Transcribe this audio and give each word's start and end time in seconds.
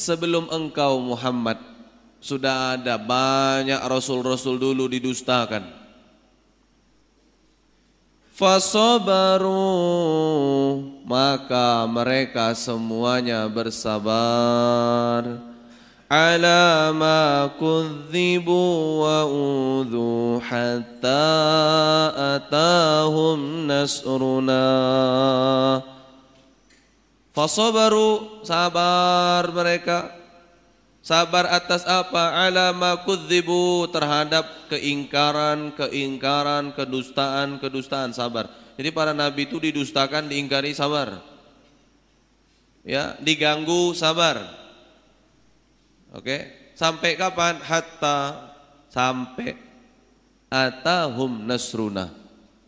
sebelum 0.00 0.48
engkau 0.48 0.96
Muhammad 1.04 1.60
sudah 2.20 2.80
ada 2.80 2.96
banyak 2.96 3.80
rasul-rasul 3.84 4.56
dulu 4.56 4.88
didustakan. 4.88 5.80
Fasabaru 8.32 9.52
maka 11.04 11.84
mereka 11.84 12.56
semuanya 12.56 13.44
bersabar 13.52 15.50
ala 16.08 16.88
ma 16.96 17.52
kudzibu 17.60 19.04
wa 19.04 19.28
udhu 19.28 20.40
hatta 20.40 21.28
atahum 22.40 23.68
nasruna 23.68 24.64
Fasabaru 27.40 28.44
sabar 28.44 29.48
mereka 29.48 30.12
Sabar 31.00 31.48
atas 31.48 31.88
apa? 31.88 32.44
Ala 32.44 32.76
ma 32.76 33.00
kudzibu 33.08 33.88
terhadap 33.88 34.68
keingkaran, 34.68 35.72
keingkaran, 35.72 36.76
kedustaan, 36.76 37.56
kedustaan 37.56 38.12
sabar. 38.12 38.52
Jadi 38.76 38.92
para 38.92 39.16
nabi 39.16 39.48
itu 39.48 39.56
didustakan, 39.56 40.28
diingkari 40.28 40.76
sabar. 40.76 41.24
Ya, 42.84 43.16
diganggu 43.24 43.96
sabar. 43.96 44.44
Oke, 46.12 46.52
sampai 46.76 47.16
kapan? 47.16 47.56
Hatta 47.64 48.52
sampai 48.92 49.56
atahum 50.52 51.48
nasruna. 51.48 52.12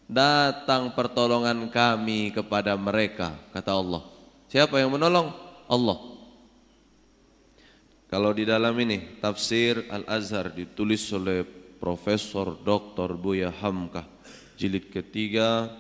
Datang 0.09 0.97
pertolongan 0.97 1.69
kami 1.69 2.33
kepada 2.33 2.73
mereka, 2.81 3.37
kata 3.53 3.77
Allah. 3.77 4.12
Siapa 4.53 4.77
yang 4.77 4.93
menolong? 4.93 5.33
Allah. 5.65 5.97
Kalau 8.13 8.37
di 8.37 8.45
dalam 8.45 8.77
ini 8.77 9.17
tafsir 9.17 9.89
Al-Azhar 9.89 10.53
ditulis 10.53 11.01
oleh 11.17 11.41
Profesor 11.81 12.61
Dr. 12.61 13.17
Buya 13.17 13.49
Hamka 13.49 14.05
jilid 14.61 14.93
ketiga 14.93 15.73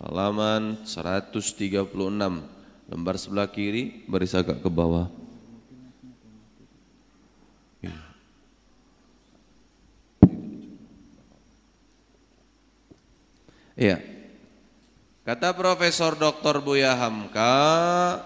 halaman 0.00 0.80
136 0.88 1.92
lembar 2.88 3.20
sebelah 3.20 3.52
kiri 3.52 4.08
baris 4.08 4.32
agak 4.32 4.64
ke 4.64 4.70
bawah. 4.72 5.12
Iya. 13.76 14.15
Kata 15.26 15.50
Profesor 15.58 16.14
Dr. 16.14 16.62
Buya 16.62 16.94
Hamka, 16.94 18.22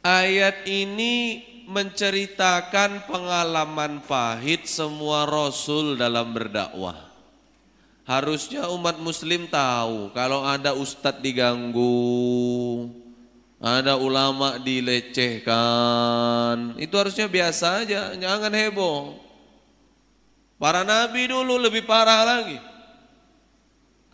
ayat 0.00 0.64
ini 0.64 1.44
menceritakan 1.68 3.04
pengalaman 3.04 4.00
pahit 4.08 4.64
semua 4.64 5.28
rasul 5.28 6.00
dalam 6.00 6.32
berdakwah. 6.32 6.96
Harusnya 8.08 8.72
umat 8.72 8.96
muslim 8.96 9.44
tahu 9.44 10.16
kalau 10.16 10.48
ada 10.48 10.72
ustadz 10.72 11.20
diganggu, 11.20 12.88
ada 13.60 14.00
ulama 14.00 14.56
dilecehkan, 14.56 15.52
itu 16.80 16.96
harusnya 16.96 17.28
biasa 17.28 17.84
aja, 17.84 18.16
jangan 18.16 18.48
heboh. 18.48 19.20
Para 20.56 20.88
nabi 20.88 21.28
dulu 21.28 21.60
lebih 21.60 21.84
parah 21.84 22.24
lagi. 22.24 22.72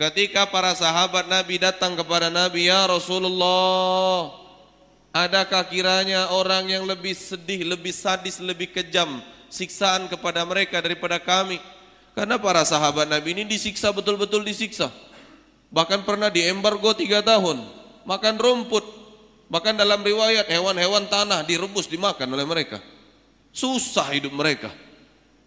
Ketika 0.00 0.48
para 0.48 0.72
sahabat 0.72 1.28
Nabi 1.28 1.60
datang 1.60 1.92
kepada 1.92 2.32
Nabi, 2.32 2.72
"Ya 2.72 2.88
Rasulullah, 2.88 4.40
Adakah 5.10 5.66
kiranya 5.66 6.30
orang 6.30 6.70
yang 6.70 6.86
lebih 6.86 7.18
sedih, 7.18 7.66
lebih 7.66 7.90
sadis, 7.90 8.38
lebih 8.38 8.70
kejam 8.70 9.18
siksaan 9.50 10.06
kepada 10.06 10.46
mereka 10.46 10.78
daripada 10.78 11.18
kami? 11.18 11.58
Karena 12.14 12.38
para 12.38 12.62
sahabat 12.62 13.10
Nabi 13.10 13.34
ini 13.34 13.42
disiksa 13.42 13.90
betul-betul 13.90 14.46
disiksa. 14.46 14.86
Bahkan 15.74 16.06
pernah 16.06 16.30
diembargo 16.30 16.94
tiga 16.94 17.26
tahun, 17.26 17.58
makan 18.06 18.34
rumput. 18.38 18.86
Bahkan 19.50 19.74
dalam 19.74 19.98
riwayat 19.98 20.46
hewan-hewan 20.46 21.10
tanah 21.10 21.42
direbus 21.42 21.90
dimakan 21.90 22.30
oleh 22.30 22.46
mereka. 22.46 22.78
Susah 23.50 24.14
hidup 24.14 24.30
mereka. 24.30 24.70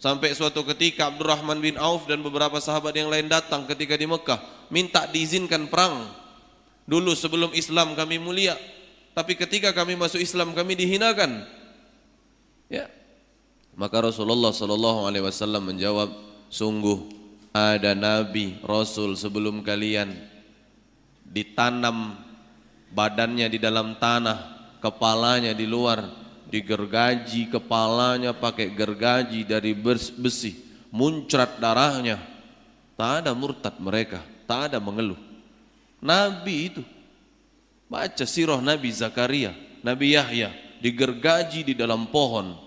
Sampai 0.04 0.36
suatu 0.36 0.68
ketika 0.68 1.08
Abdurrahman 1.08 1.64
bin 1.64 1.80
Auf 1.80 2.12
dan 2.12 2.20
beberapa 2.20 2.60
sahabat 2.60 2.92
yang 2.92 3.08
lain 3.08 3.32
datang 3.32 3.64
ketika 3.64 3.96
di 3.96 4.04
Mekah. 4.04 4.36
Minta 4.68 5.08
diizinkan 5.08 5.72
perang. 5.72 6.12
Dulu 6.84 7.16
sebelum 7.16 7.56
Islam 7.56 7.96
kami 7.96 8.20
mulia. 8.20 8.60
Tapi 9.16 9.40
ketika 9.40 9.72
kami 9.72 9.96
masuk 9.96 10.20
Islam 10.20 10.52
kami 10.52 10.76
dihinakan. 10.76 11.48
Ya. 12.68 12.92
Maka 13.80 14.04
Rasulullah 14.04 14.52
sallallahu 14.52 15.08
alaihi 15.08 15.24
wasallam 15.24 15.72
menjawab, 15.72 16.12
sungguh 16.52 17.08
ada 17.56 17.96
nabi, 17.96 18.60
rasul 18.60 19.16
sebelum 19.16 19.64
kalian 19.64 20.20
ditanam 21.24 22.20
badannya 22.92 23.48
di 23.48 23.56
dalam 23.56 23.96
tanah, 23.96 24.68
kepalanya 24.84 25.56
di 25.56 25.64
luar, 25.64 26.23
digergaji 26.54 27.50
kepalanya 27.50 28.38
pakai 28.38 28.70
gergaji 28.70 29.42
dari 29.42 29.74
besi, 29.74 30.54
muncrat 30.94 31.58
darahnya. 31.58 32.22
Tak 32.94 33.26
ada 33.26 33.34
murtad 33.34 33.74
mereka, 33.82 34.22
tak 34.46 34.70
ada 34.70 34.78
mengeluh. 34.78 35.18
Nabi 35.98 36.70
itu 36.70 36.84
Baca 37.94 38.26
sirah 38.26 38.58
Nabi 38.58 38.90
Zakaria, 38.90 39.54
Nabi 39.86 40.18
Yahya 40.18 40.50
digergaji 40.82 41.62
di 41.62 41.74
dalam 41.78 42.10
pohon. 42.10 42.58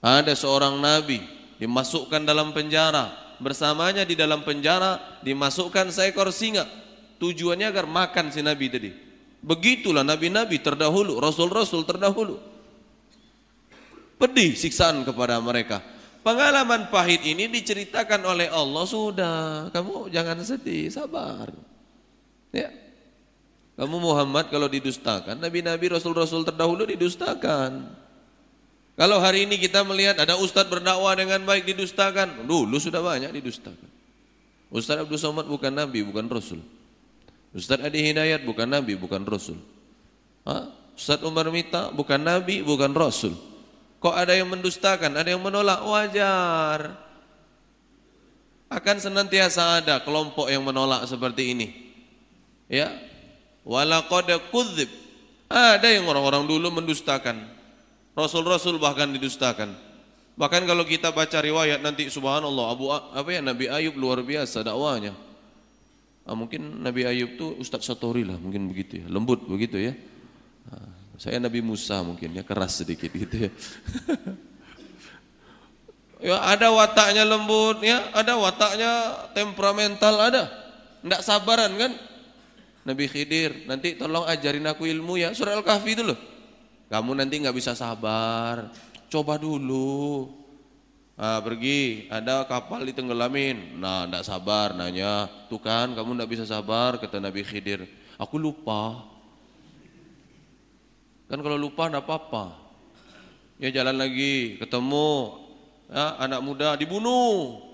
Ada 0.00 0.32
seorang 0.32 0.80
nabi 0.80 1.20
dimasukkan 1.60 2.24
dalam 2.24 2.56
penjara, 2.56 3.12
bersamanya 3.36 4.08
di 4.08 4.16
dalam 4.16 4.40
penjara 4.48 4.96
dimasukkan 5.20 5.92
seekor 5.92 6.32
singa. 6.32 6.64
Tujuannya 7.20 7.68
agar 7.68 7.84
makan 7.84 8.32
si 8.32 8.40
nabi 8.40 8.72
tadi. 8.72 9.09
Begitulah 9.40 10.04
nabi-nabi 10.04 10.60
terdahulu, 10.60 11.16
rasul-rasul 11.16 11.88
terdahulu. 11.88 12.36
Pedih 14.20 14.52
siksaan 14.52 15.00
kepada 15.00 15.40
mereka. 15.40 15.80
Pengalaman 16.20 16.92
pahit 16.92 17.24
ini 17.24 17.48
diceritakan 17.48 18.20
oleh 18.28 18.52
Allah 18.52 18.84
sudah, 18.84 19.36
kamu 19.72 20.12
jangan 20.12 20.36
sedih, 20.44 20.92
sabar. 20.92 21.48
Ya, 22.52 22.68
kamu 23.80 23.96
Muhammad 23.96 24.52
kalau 24.52 24.68
didustakan, 24.68 25.40
nabi-nabi 25.40 25.88
rasul-rasul 25.88 26.44
terdahulu 26.44 26.84
didustakan. 26.84 27.88
Kalau 29.00 29.16
hari 29.16 29.48
ini 29.48 29.56
kita 29.56 29.80
melihat 29.80 30.20
ada 30.20 30.36
ustadz 30.36 30.68
berdakwah 30.68 31.16
dengan 31.16 31.40
baik 31.48 31.64
didustakan, 31.64 32.44
dulu 32.44 32.76
sudah 32.76 33.00
banyak 33.00 33.32
didustakan. 33.40 33.88
Ustadz 34.68 35.08
Abdul 35.08 35.16
Somad 35.16 35.48
bukan 35.48 35.72
nabi, 35.72 36.04
bukan 36.04 36.28
rasul. 36.28 36.60
Ustadz 37.50 37.82
Adi 37.82 38.00
Hidayat 38.06 38.46
bukan 38.46 38.70
nabi, 38.70 38.94
bukan 38.94 39.26
rasul. 39.26 39.58
Ha? 40.46 40.70
Ustadz 40.94 41.26
Umar 41.26 41.50
Mita 41.50 41.90
bukan 41.90 42.20
nabi, 42.22 42.62
bukan 42.62 42.94
rasul. 42.94 43.34
Kok 44.00 44.14
ada 44.16 44.32
yang 44.32 44.48
mendustakan, 44.48 45.12
ada 45.12 45.28
yang 45.28 45.42
menolak, 45.42 45.84
wajar. 45.84 46.96
Akan 48.70 48.96
senantiasa 49.02 49.82
ada 49.82 50.00
kelompok 50.00 50.46
yang 50.46 50.62
menolak 50.62 51.04
seperti 51.04 51.52
ini. 51.52 51.68
Ya, 52.70 52.94
Walaqad 53.66 54.30
kudzib. 54.48 54.88
Ada 55.50 55.90
yang 55.90 56.06
orang-orang 56.06 56.46
dulu 56.46 56.70
mendustakan. 56.70 57.50
Rasul-rasul 58.14 58.78
bahkan 58.78 59.10
didustakan. 59.10 59.74
Bahkan 60.38 60.62
kalau 60.64 60.86
kita 60.86 61.12
baca 61.12 61.38
riwayat 61.42 61.82
nanti 61.82 62.06
subhanallah 62.08 62.66
Abu 62.72 62.88
apa 62.88 63.28
ya 63.28 63.42
Nabi 63.44 63.66
Ayub 63.68 63.98
luar 63.98 64.22
biasa 64.24 64.64
dakwanya. 64.64 65.12
Ah, 66.30 66.38
mungkin 66.38 66.78
Nabi 66.78 67.02
Ayub 67.10 67.34
tuh 67.34 67.58
Ustadz 67.58 67.90
Satori 67.90 68.22
lah 68.22 68.38
mungkin 68.38 68.70
begitu 68.70 69.02
ya. 69.02 69.10
Lembut 69.10 69.50
begitu 69.50 69.82
ya. 69.82 69.98
Ah, 70.70 70.94
saya 71.18 71.42
Nabi 71.42 71.58
Musa 71.58 71.98
mungkin 72.06 72.30
ya 72.38 72.46
keras 72.46 72.78
sedikit 72.78 73.10
gitu 73.10 73.34
ya. 73.34 73.50
ya 76.30 76.36
ada 76.38 76.70
wataknya 76.70 77.26
lembut 77.26 77.82
ya, 77.82 78.14
ada 78.14 78.38
wataknya 78.38 78.90
temperamental 79.34 80.14
ada. 80.22 80.46
Enggak 81.02 81.26
sabaran 81.26 81.74
kan? 81.74 81.98
Nabi 82.86 83.10
Khidir, 83.10 83.66
nanti 83.66 83.98
tolong 83.98 84.22
ajarin 84.30 84.70
aku 84.70 84.86
ilmu 84.86 85.18
ya. 85.18 85.34
Surah 85.34 85.58
Al-Kahfi 85.58 85.98
itu 85.98 86.06
loh. 86.06 86.18
Kamu 86.86 87.10
nanti 87.18 87.42
nggak 87.42 87.58
bisa 87.58 87.74
sabar. 87.74 88.70
Coba 89.10 89.34
dulu. 89.34 90.30
Nah, 91.20 91.36
pergi, 91.44 92.08
ada 92.08 92.48
kapal 92.48 92.80
ditenggelamin. 92.88 93.76
Nah, 93.76 94.08
enggak 94.08 94.24
sabar 94.24 94.72
nanya. 94.72 95.28
Tuh 95.52 95.60
kan, 95.60 95.92
kamu 95.92 96.16
enggak 96.16 96.32
bisa 96.32 96.48
sabar, 96.48 96.96
kata 96.96 97.20
Nabi 97.20 97.44
Khidir. 97.44 97.84
Aku 98.16 98.40
lupa. 98.40 99.04
Kan 101.28 101.44
kalau 101.44 101.60
lupa 101.60 101.92
enggak 101.92 102.08
apa-apa. 102.08 102.56
Ya 103.60 103.68
jalan 103.68 104.00
lagi, 104.00 104.56
ketemu 104.56 105.36
ya, 105.92 106.16
anak 106.24 106.40
muda 106.40 106.72
dibunuh. 106.80 107.68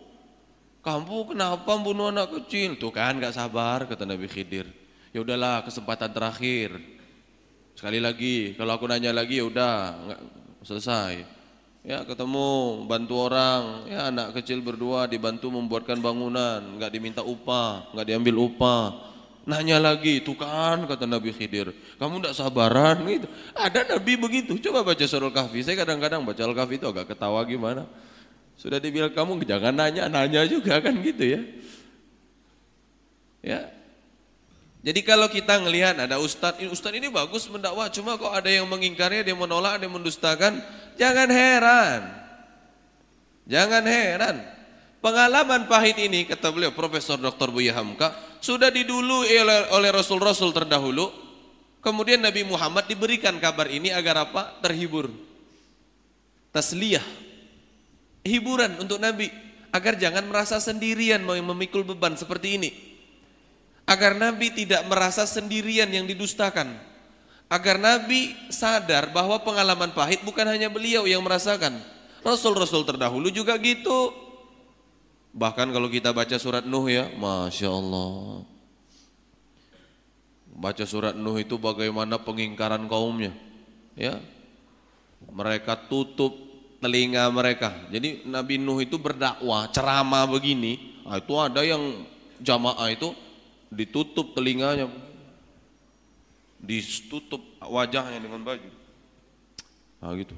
Kamu 0.82 1.30
kenapa 1.30 1.70
membunuh 1.78 2.10
anak 2.10 2.34
kecil? 2.42 2.74
Tuh 2.82 2.90
kan 2.90 3.14
enggak 3.14 3.38
sabar, 3.38 3.86
kata 3.86 4.02
Nabi 4.02 4.26
Khidir. 4.26 4.66
Ya 5.14 5.22
udahlah 5.22 5.62
kesempatan 5.62 6.10
terakhir. 6.10 6.82
Sekali 7.78 8.02
lagi, 8.02 8.58
kalau 8.58 8.74
aku 8.74 8.90
nanya 8.90 9.14
lagi 9.14 9.38
ya 9.38 9.46
udah 9.46 9.74
nggak 10.02 10.20
selesai. 10.66 11.35
Ya 11.86 12.02
ketemu 12.02 12.82
bantu 12.90 13.30
orang, 13.30 13.86
ya 13.86 14.10
anak 14.10 14.34
kecil 14.34 14.58
berdua 14.58 15.06
dibantu 15.06 15.54
membuatkan 15.54 16.02
bangunan, 16.02 16.58
nggak 16.82 16.90
diminta 16.90 17.22
upah, 17.22 17.94
nggak 17.94 18.06
diambil 18.10 18.42
upah. 18.42 19.14
Nanya 19.46 19.78
lagi, 19.78 20.18
itu 20.18 20.34
kan 20.34 20.82
kata 20.90 21.06
Nabi 21.06 21.30
Khidir, 21.30 21.70
kamu 22.02 22.18
tidak 22.18 22.34
sabaran 22.34 23.06
gitu. 23.06 23.30
Ada 23.54 23.86
Nabi 23.86 24.18
begitu, 24.18 24.58
coba 24.58 24.82
baca 24.82 25.06
surah 25.06 25.30
Kahfi. 25.30 25.62
Saya 25.62 25.78
kadang-kadang 25.78 26.26
baca 26.26 26.42
Al-Kahfi 26.42 26.82
itu 26.82 26.90
agak 26.90 27.14
ketawa 27.14 27.38
gimana. 27.46 27.86
Sudah 28.58 28.82
dibilang 28.82 29.14
kamu 29.14 29.46
jangan 29.46 29.70
nanya, 29.70 30.10
nanya 30.10 30.42
juga 30.50 30.82
kan 30.82 30.90
gitu 30.98 31.22
ya. 31.22 31.40
Ya, 33.46 33.70
jadi 34.86 35.02
kalau 35.02 35.26
kita 35.26 35.58
ngelihat 35.58 35.98
ada 35.98 36.22
ustadz, 36.22 36.62
ustadz 36.70 36.94
ini 36.94 37.10
bagus 37.10 37.50
mendakwah, 37.50 37.90
cuma 37.90 38.14
kok 38.14 38.30
ada 38.30 38.46
yang 38.46 38.70
mengingkarnya, 38.70 39.26
dia 39.26 39.34
menolak, 39.34 39.82
yang 39.82 39.90
mendustakan, 39.90 40.62
jangan 40.94 41.26
heran. 41.26 42.06
Jangan 43.50 43.82
heran. 43.82 44.46
Pengalaman 45.02 45.66
pahit 45.66 45.98
ini, 45.98 46.22
kata 46.22 46.54
beliau 46.54 46.70
Profesor 46.70 47.18
Dr. 47.18 47.50
Buya 47.50 47.74
Hamka, 47.74 48.14
sudah 48.38 48.70
didului 48.70 49.26
oleh, 49.26 49.74
oleh 49.74 49.90
Rasul-Rasul 49.90 50.54
terdahulu, 50.54 51.10
kemudian 51.82 52.22
Nabi 52.22 52.46
Muhammad 52.46 52.86
diberikan 52.86 53.34
kabar 53.42 53.66
ini 53.66 53.90
agar 53.90 54.30
apa? 54.30 54.54
Terhibur. 54.62 55.10
Tasliyah. 56.54 57.02
Hiburan 58.22 58.78
untuk 58.78 59.02
Nabi, 59.02 59.34
agar 59.74 59.98
jangan 59.98 60.22
merasa 60.30 60.62
sendirian 60.62 61.26
mau 61.26 61.34
memikul 61.34 61.82
beban 61.82 62.14
seperti 62.14 62.54
ini 62.54 62.85
agar 63.86 64.18
Nabi 64.18 64.50
tidak 64.50 64.82
merasa 64.90 65.22
sendirian 65.24 65.86
yang 65.88 66.04
didustakan. 66.04 66.74
Agar 67.46 67.78
Nabi 67.78 68.34
sadar 68.50 69.14
bahwa 69.14 69.38
pengalaman 69.38 69.94
pahit 69.94 70.26
bukan 70.26 70.42
hanya 70.50 70.66
beliau 70.66 71.06
yang 71.06 71.22
merasakan. 71.22 71.78
Rasul-rasul 72.26 72.82
terdahulu 72.82 73.30
juga 73.30 73.54
gitu. 73.62 74.10
Bahkan 75.30 75.70
kalau 75.70 75.86
kita 75.86 76.10
baca 76.10 76.34
surat 76.42 76.66
Nuh 76.66 76.90
ya, 76.90 77.06
Masya 77.14 77.70
Allah. 77.70 78.42
Baca 80.50 80.84
surat 80.88 81.14
Nuh 81.14 81.38
itu 81.38 81.54
bagaimana 81.54 82.18
pengingkaran 82.18 82.90
kaumnya. 82.90 83.30
Ya, 83.94 84.18
mereka 85.30 85.78
tutup 85.86 86.34
telinga 86.82 87.30
mereka. 87.30 87.70
Jadi 87.94 88.26
Nabi 88.26 88.58
Nuh 88.58 88.82
itu 88.82 88.98
berdakwah, 88.98 89.70
ceramah 89.70 90.26
begini. 90.26 90.98
Nah, 91.06 91.22
itu 91.22 91.34
ada 91.38 91.62
yang 91.62 92.02
jamaah 92.42 92.90
itu 92.90 93.14
ditutup 93.76 94.32
telinganya, 94.32 94.88
ditutup 96.56 97.44
wajahnya 97.60 98.16
dengan 98.16 98.40
baju. 98.40 98.70
Nah 100.00 100.12
gitu. 100.16 100.32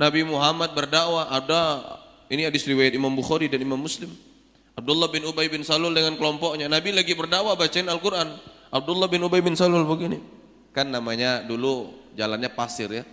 Nabi 0.00 0.24
Muhammad 0.24 0.72
berdakwah 0.72 1.28
ada 1.28 1.60
ini 2.32 2.48
hadis 2.48 2.64
riwayat 2.64 2.96
Imam 2.96 3.12
Bukhari 3.12 3.52
dan 3.52 3.60
Imam 3.60 3.76
Muslim. 3.76 4.08
Abdullah 4.72 5.12
bin 5.12 5.28
Ubay 5.28 5.52
bin 5.52 5.60
Salul 5.60 5.92
dengan 5.92 6.16
kelompoknya. 6.16 6.72
Nabi 6.72 6.96
lagi 6.96 7.12
berdakwah 7.12 7.52
bacain 7.52 7.84
Al-Quran. 7.84 8.32
Abdullah 8.72 9.12
bin 9.12 9.20
Ubay 9.20 9.44
bin 9.44 9.52
Salul 9.52 9.84
begini. 9.84 10.16
Kan 10.72 10.88
namanya 10.88 11.44
dulu 11.44 11.92
jalannya 12.16 12.48
pasir 12.48 12.88
ya. 12.88 13.04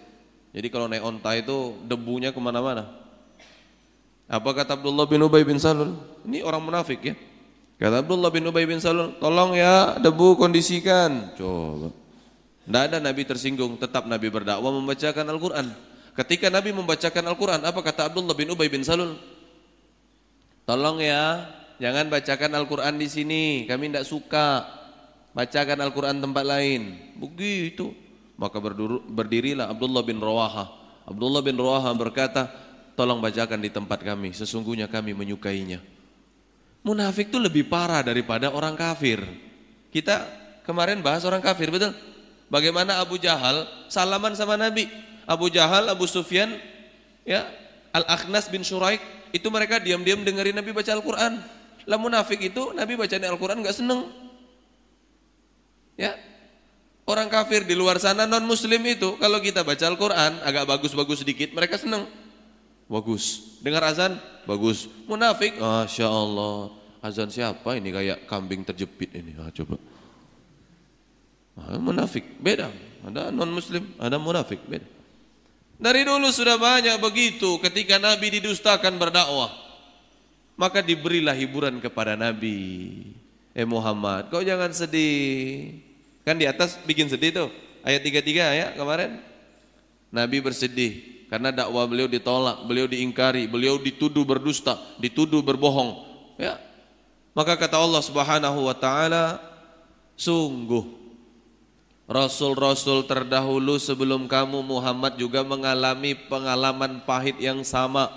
Jadi 0.55 0.67
kalau 0.71 0.87
naik 0.87 1.03
onta 1.03 1.35
itu 1.35 1.75
debunya 1.83 2.31
ke 2.31 2.39
mana-mana. 2.39 2.87
Apa 4.31 4.55
kata 4.55 4.79
Abdullah 4.79 5.03
bin 5.11 5.19
Ubay 5.27 5.43
bin 5.43 5.59
Salul? 5.59 5.99
Ini 6.23 6.39
orang 6.47 6.63
munafik 6.63 7.03
ya. 7.03 7.19
Kata 7.77 8.01
Abdullah 8.01 8.33
bin 8.33 8.41
Ubay 8.49 8.65
bin 8.65 8.81
Salul, 8.81 9.13
tolong 9.21 9.53
ya 9.53 10.01
debu 10.01 10.33
kondisikan. 10.33 11.29
Coba. 11.37 11.93
Tidak 12.65 12.83
ada 12.89 12.97
Nabi 12.97 13.21
tersinggung, 13.23 13.77
tetap 13.77 14.09
Nabi 14.09 14.27
berdakwah 14.33 14.73
membacakan 14.73 15.23
Al-Quran. 15.29 15.71
Ketika 16.17 16.49
Nabi 16.49 16.73
membacakan 16.73 17.21
Al-Quran, 17.29 17.61
apa 17.61 17.79
kata 17.85 18.09
Abdullah 18.09 18.33
bin 18.33 18.49
Ubay 18.49 18.65
bin 18.67 18.81
Salul? 18.81 19.15
Tolong 20.65 20.97
ya, 20.99 21.45
jangan 21.77 22.09
bacakan 22.09 22.57
Al-Quran 22.57 22.97
di 22.97 23.07
sini, 23.07 23.43
kami 23.69 23.93
tidak 23.93 24.09
suka. 24.09 24.65
Bacakan 25.37 25.77
Al-Quran 25.77 26.17
tempat 26.17 26.43
lain. 26.49 27.13
Begitu. 27.13 27.93
Maka 28.41 28.57
berdirilah 29.05 29.69
Abdullah 29.69 30.01
bin 30.01 30.17
Rawaha. 30.17 30.65
Abdullah 31.05 31.45
bin 31.45 31.55
Rawaha 31.61 31.93
berkata, 31.93 32.49
tolong 32.97 33.21
bacakan 33.21 33.61
di 33.61 33.69
tempat 33.69 34.01
kami, 34.01 34.33
sesungguhnya 34.33 34.89
kami 34.89 35.13
menyukainya. 35.13 35.77
Munafik 36.87 37.27
itu 37.27 37.35
lebih 37.35 37.67
parah 37.67 37.99
daripada 37.99 38.47
orang 38.47 38.71
kafir. 38.79 39.19
Kita 39.91 40.23
kemarin 40.63 41.03
bahas 41.03 41.27
orang 41.27 41.43
kafir, 41.43 41.67
betul? 41.67 41.91
Bagaimana 42.47 43.03
Abu 43.03 43.19
Jahal 43.19 43.67
salaman 43.91 44.31
sama 44.39 44.55
Nabi. 44.55 44.87
Abu 45.27 45.51
Jahal, 45.51 45.91
Abu 45.91 46.07
Sufyan, 46.07 46.55
ya, 47.27 47.43
Al-Akhnas 47.91 48.47
bin 48.47 48.63
Shuraik, 48.63 49.03
itu 49.35 49.51
mereka 49.51 49.83
diam-diam 49.83 50.23
dengerin 50.23 50.55
Nabi 50.55 50.71
baca 50.71 50.87
Al-Quran. 50.95 51.43
Lah 51.83 51.99
munafik 51.99 52.39
itu 52.39 52.71
Nabi 52.71 52.95
baca 52.95 53.19
Al-Quran 53.19 53.59
gak 53.67 53.75
seneng. 53.75 54.07
Ya, 55.99 56.15
orang 57.03 57.27
kafir 57.27 57.67
di 57.67 57.75
luar 57.75 57.99
sana 57.99 58.23
non 58.23 58.47
muslim 58.47 58.79
itu 58.87 59.19
kalau 59.19 59.43
kita 59.43 59.67
baca 59.67 59.83
Al-Quran 59.83 60.39
agak 60.39 60.63
bagus-bagus 60.63 61.27
sedikit 61.27 61.51
mereka 61.51 61.75
seneng. 61.75 62.07
Bagus. 62.87 63.59
Dengar 63.59 63.83
azan? 63.83 64.15
Bagus. 64.47 64.87
Munafik? 65.03 65.59
Masya 65.59 66.07
Allah. 66.07 66.76
Azan 67.07 67.31
siapa 67.31 67.79
ini 67.79 67.95
kayak 67.95 68.27
kambing 68.27 68.67
terjepit 68.67 69.15
ini? 69.15 69.31
Ah, 69.39 69.47
coba. 69.55 69.79
Ah, 71.55 71.79
munafik. 71.79 72.27
Beda. 72.43 72.67
Ada 73.07 73.31
non 73.31 73.47
muslim, 73.47 73.87
ada 73.95 74.19
munafik. 74.19 74.59
Beda. 74.67 74.83
Dari 75.77 76.03
dulu 76.03 76.27
sudah 76.33 76.59
banyak 76.59 76.99
begitu 76.99 77.61
ketika 77.63 77.95
Nabi 77.95 78.41
didustakan 78.41 78.99
berdakwah. 78.99 79.53
Maka 80.57 80.81
diberilah 80.83 81.37
hiburan 81.37 81.79
kepada 81.79 82.17
Nabi. 82.17 83.13
Eh 83.53 83.65
Muhammad, 83.65 84.27
kau 84.33 84.41
jangan 84.41 84.73
sedih. 84.73 85.77
Kan 86.27 86.41
di 86.41 86.49
atas 86.49 86.75
bikin 86.83 87.07
sedih 87.07 87.31
tuh. 87.31 87.49
Ayat 87.85 88.03
33 88.03 88.57
ya 88.57 88.67
kemarin. 88.75 89.21
Nabi 90.09 90.41
bersedih 90.41 91.23
karena 91.29 91.53
dakwah 91.53 91.85
beliau 91.85 92.09
ditolak, 92.09 92.65
beliau 92.65 92.89
diingkari, 92.89 93.45
beliau 93.45 93.77
dituduh 93.77 94.25
berdusta, 94.25 94.81
dituduh 94.97 95.45
berbohong. 95.45 96.03
Ya. 96.41 96.57
Maka 97.37 97.53
kata 97.53 97.77
Allah 97.77 98.01
Subhanahu 98.01 98.65
wa 98.65 98.73
taala, 98.73 99.37
sungguh 100.17 100.89
rasul-rasul 102.09 103.05
terdahulu 103.05 103.77
sebelum 103.77 104.25
kamu 104.25 104.65
Muhammad 104.65 105.21
juga 105.21 105.45
mengalami 105.45 106.17
pengalaman 106.17 107.05
pahit 107.05 107.37
yang 107.37 107.61
sama. 107.61 108.09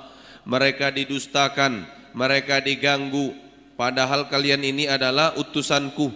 Mereka 0.49 0.89
didustakan, 0.97 1.85
mereka 2.17 2.65
diganggu, 2.65 3.37
padahal 3.77 4.33
kalian 4.33 4.65
ini 4.65 4.89
adalah 4.89 5.37
utusanku. 5.37 6.09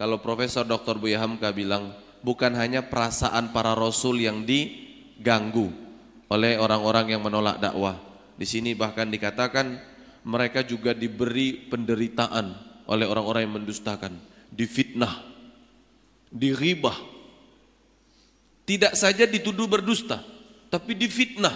Kalau 0.00 0.16
Profesor 0.24 0.64
Dr. 0.64 0.96
Buya 0.96 1.20
Hamka 1.20 1.52
bilang, 1.52 1.92
bukan 2.24 2.56
hanya 2.56 2.88
perasaan 2.88 3.52
para 3.52 3.76
rasul 3.76 4.24
yang 4.24 4.48
di 4.48 4.88
diganggu 5.20 5.68
oleh 6.32 6.56
orang-orang 6.56 7.12
yang 7.12 7.20
menolak 7.20 7.60
dakwah. 7.60 8.00
Di 8.40 8.48
sini 8.48 8.72
bahkan 8.72 9.08
dikatakan 9.08 9.95
mereka 10.26 10.66
juga 10.66 10.90
diberi 10.90 11.54
penderitaan 11.70 12.46
oleh 12.90 13.06
orang-orang 13.06 13.46
yang 13.46 13.54
mendustakan, 13.62 14.18
difitnah, 14.50 15.22
diribah. 16.34 16.98
Tidak 18.66 18.98
saja 18.98 19.22
dituduh 19.30 19.70
berdusta, 19.70 20.18
tapi 20.66 20.98
difitnah. 20.98 21.54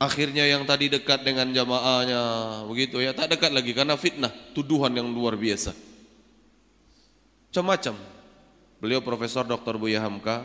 Akhirnya 0.00 0.48
yang 0.48 0.66
tadi 0.66 0.90
dekat 0.90 1.22
dengan 1.22 1.46
jamaahnya 1.54 2.20
begitu 2.66 2.98
ya, 2.98 3.14
tak 3.14 3.30
dekat 3.38 3.54
lagi 3.54 3.70
karena 3.70 3.94
fitnah, 3.94 4.32
tuduhan 4.50 4.90
yang 4.90 5.06
luar 5.06 5.38
biasa. 5.38 5.70
Macam-macam. 7.50 7.94
Beliau 8.80 9.04
Profesor 9.04 9.44
Dr. 9.44 9.76
Buya 9.76 10.00
Hamka 10.00 10.40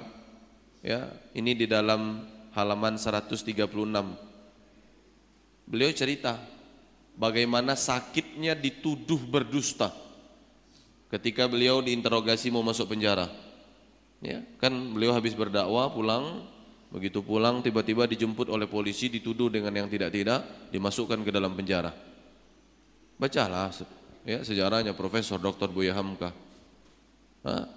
Ya, 0.86 1.10
ini 1.34 1.58
di 1.58 1.66
dalam 1.66 2.30
halaman 2.54 3.02
136. 3.02 3.58
Beliau 5.66 5.90
cerita 5.98 6.38
bagaimana 7.16 7.74
sakitnya 7.74 8.54
dituduh 8.56 9.20
berdusta 9.20 9.92
ketika 11.12 11.48
beliau 11.48 11.80
diinterogasi 11.80 12.52
mau 12.52 12.66
masuk 12.66 12.92
penjara. 12.92 13.32
Ya, 14.24 14.42
kan 14.58 14.72
beliau 14.72 15.14
habis 15.14 15.36
berdakwah 15.36 15.92
pulang, 15.92 16.48
begitu 16.90 17.22
pulang 17.22 17.62
tiba-tiba 17.62 18.08
dijemput 18.10 18.50
oleh 18.50 18.66
polisi 18.66 19.12
dituduh 19.12 19.52
dengan 19.52 19.72
yang 19.76 19.88
tidak-tidak 19.92 20.72
dimasukkan 20.72 21.22
ke 21.22 21.32
dalam 21.32 21.54
penjara. 21.54 21.94
Bacalah 23.16 23.72
ya 24.28 24.44
sejarahnya 24.44 24.92
Profesor 24.98 25.40
Dr. 25.40 25.72
Buya 25.72 25.96
Hamka. 25.96 26.34
Nah, 27.46 27.70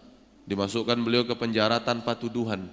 dimasukkan 0.48 0.96
beliau 0.98 1.28
ke 1.28 1.36
penjara 1.36 1.78
tanpa 1.84 2.16
tuduhan. 2.16 2.64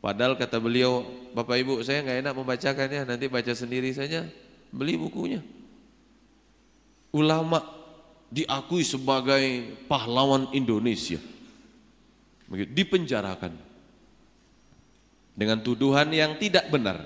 Padahal 0.00 0.36
kata 0.36 0.56
beliau, 0.60 1.04
Bapak 1.36 1.60
Ibu 1.60 1.80
saya 1.84 2.00
nggak 2.04 2.18
enak 2.24 2.34
membacakannya, 2.36 3.00
nanti 3.08 3.24
baca 3.28 3.52
sendiri 3.52 3.92
saja. 3.92 4.24
Beli 4.72 4.96
bukunya. 4.96 5.44
Ulama 7.14 7.62
diakui 8.34 8.82
sebagai 8.82 9.70
pahlawan 9.86 10.50
Indonesia. 10.50 11.22
dipenjarakan 12.50 13.50
dengan 15.34 15.58
tuduhan 15.58 16.06
yang 16.14 16.38
tidak 16.38 16.70
benar, 16.70 17.02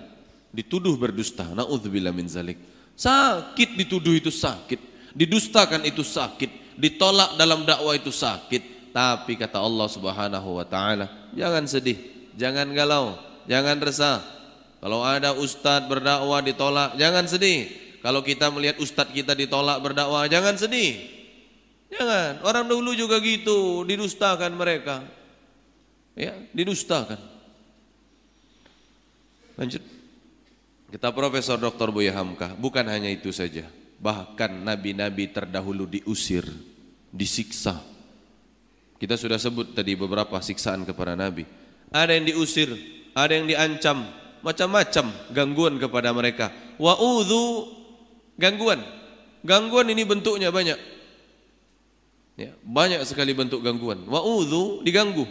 dituduh 0.53 0.97
berdusta. 1.01 1.49
Nauzubillah 1.53 2.13
min 2.13 2.29
zalik. 2.29 2.61
Sakit 2.93 3.79
dituduh 3.79 4.13
itu 4.13 4.29
sakit, 4.29 5.13
didustakan 5.17 5.87
itu 5.89 6.05
sakit, 6.05 6.77
ditolak 6.77 7.41
dalam 7.41 7.65
dakwah 7.65 7.97
itu 7.97 8.13
sakit. 8.13 8.93
Tapi 8.93 9.39
kata 9.39 9.61
Allah 9.63 9.89
Subhanahu 9.89 10.49
wa 10.61 10.67
taala, 10.67 11.07
jangan 11.33 11.65
sedih, 11.65 11.97
jangan 12.37 12.69
galau, 12.75 13.17
jangan 13.49 13.79
resah. 13.81 14.21
Kalau 14.79 15.01
ada 15.03 15.33
ustadz 15.35 15.89
berdakwah 15.89 16.43
ditolak, 16.45 16.99
jangan 17.01 17.25
sedih. 17.25 17.88
Kalau 17.99 18.23
kita 18.23 18.49
melihat 18.55 18.79
ustadz 18.79 19.11
kita 19.11 19.35
ditolak 19.35 19.83
berdakwah, 19.83 20.27
jangan 20.31 20.55
sedih. 20.55 20.99
Jangan. 21.91 22.45
Orang 22.45 22.69
dulu 22.69 22.95
juga 22.95 23.19
gitu, 23.19 23.83
didustakan 23.83 24.55
mereka. 24.55 25.03
Ya, 26.15 26.35
didustakan. 26.55 27.19
Lanjut. 29.59 29.83
Kita 30.89 31.13
Profesor 31.13 31.61
Dr. 31.61 31.93
Buya 31.93 32.17
Hamka, 32.17 32.57
bukan 32.57 32.87
hanya 32.89 33.13
itu 33.13 33.29
saja. 33.29 33.69
Bahkan 34.01 34.65
nabi-nabi 34.65 35.29
terdahulu 35.29 35.85
diusir, 35.85 36.49
disiksa. 37.13 37.77
Kita 38.97 39.19
sudah 39.19 39.37
sebut 39.37 39.77
tadi 39.77 39.93
beberapa 39.99 40.41
siksaan 40.41 40.89
kepada 40.89 41.13
nabi. 41.13 41.45
Ada 41.93 42.17
yang 42.17 42.25
diusir, 42.33 42.73
ada 43.13 43.33
yang 43.37 43.47
diancam, 43.47 44.07
macam-macam 44.41 45.13
gangguan 45.35 45.77
kepada 45.77 46.09
mereka. 46.15 46.51
Wa 46.81 46.97
gangguan. 48.39 48.81
Gangguan 49.43 49.91
ini 49.91 50.07
bentuknya 50.07 50.49
banyak. 50.49 50.79
Ya, 52.39 52.55
banyak 52.63 53.03
sekali 53.03 53.35
bentuk 53.35 53.61
gangguan. 53.67 54.07
Wa 54.07 54.23
udhu 54.23 54.87
diganggu. 54.87 55.27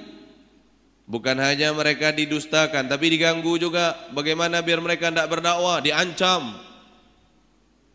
Bukan 1.08 1.40
hanya 1.40 1.72
mereka 1.72 2.12
didustakan, 2.12 2.92
tapi 2.92 3.16
diganggu 3.16 3.56
juga. 3.56 3.96
Bagaimana 4.12 4.60
biar 4.60 4.84
mereka 4.84 5.08
tidak 5.08 5.32
berdakwah, 5.32 5.80
diancam. 5.80 6.60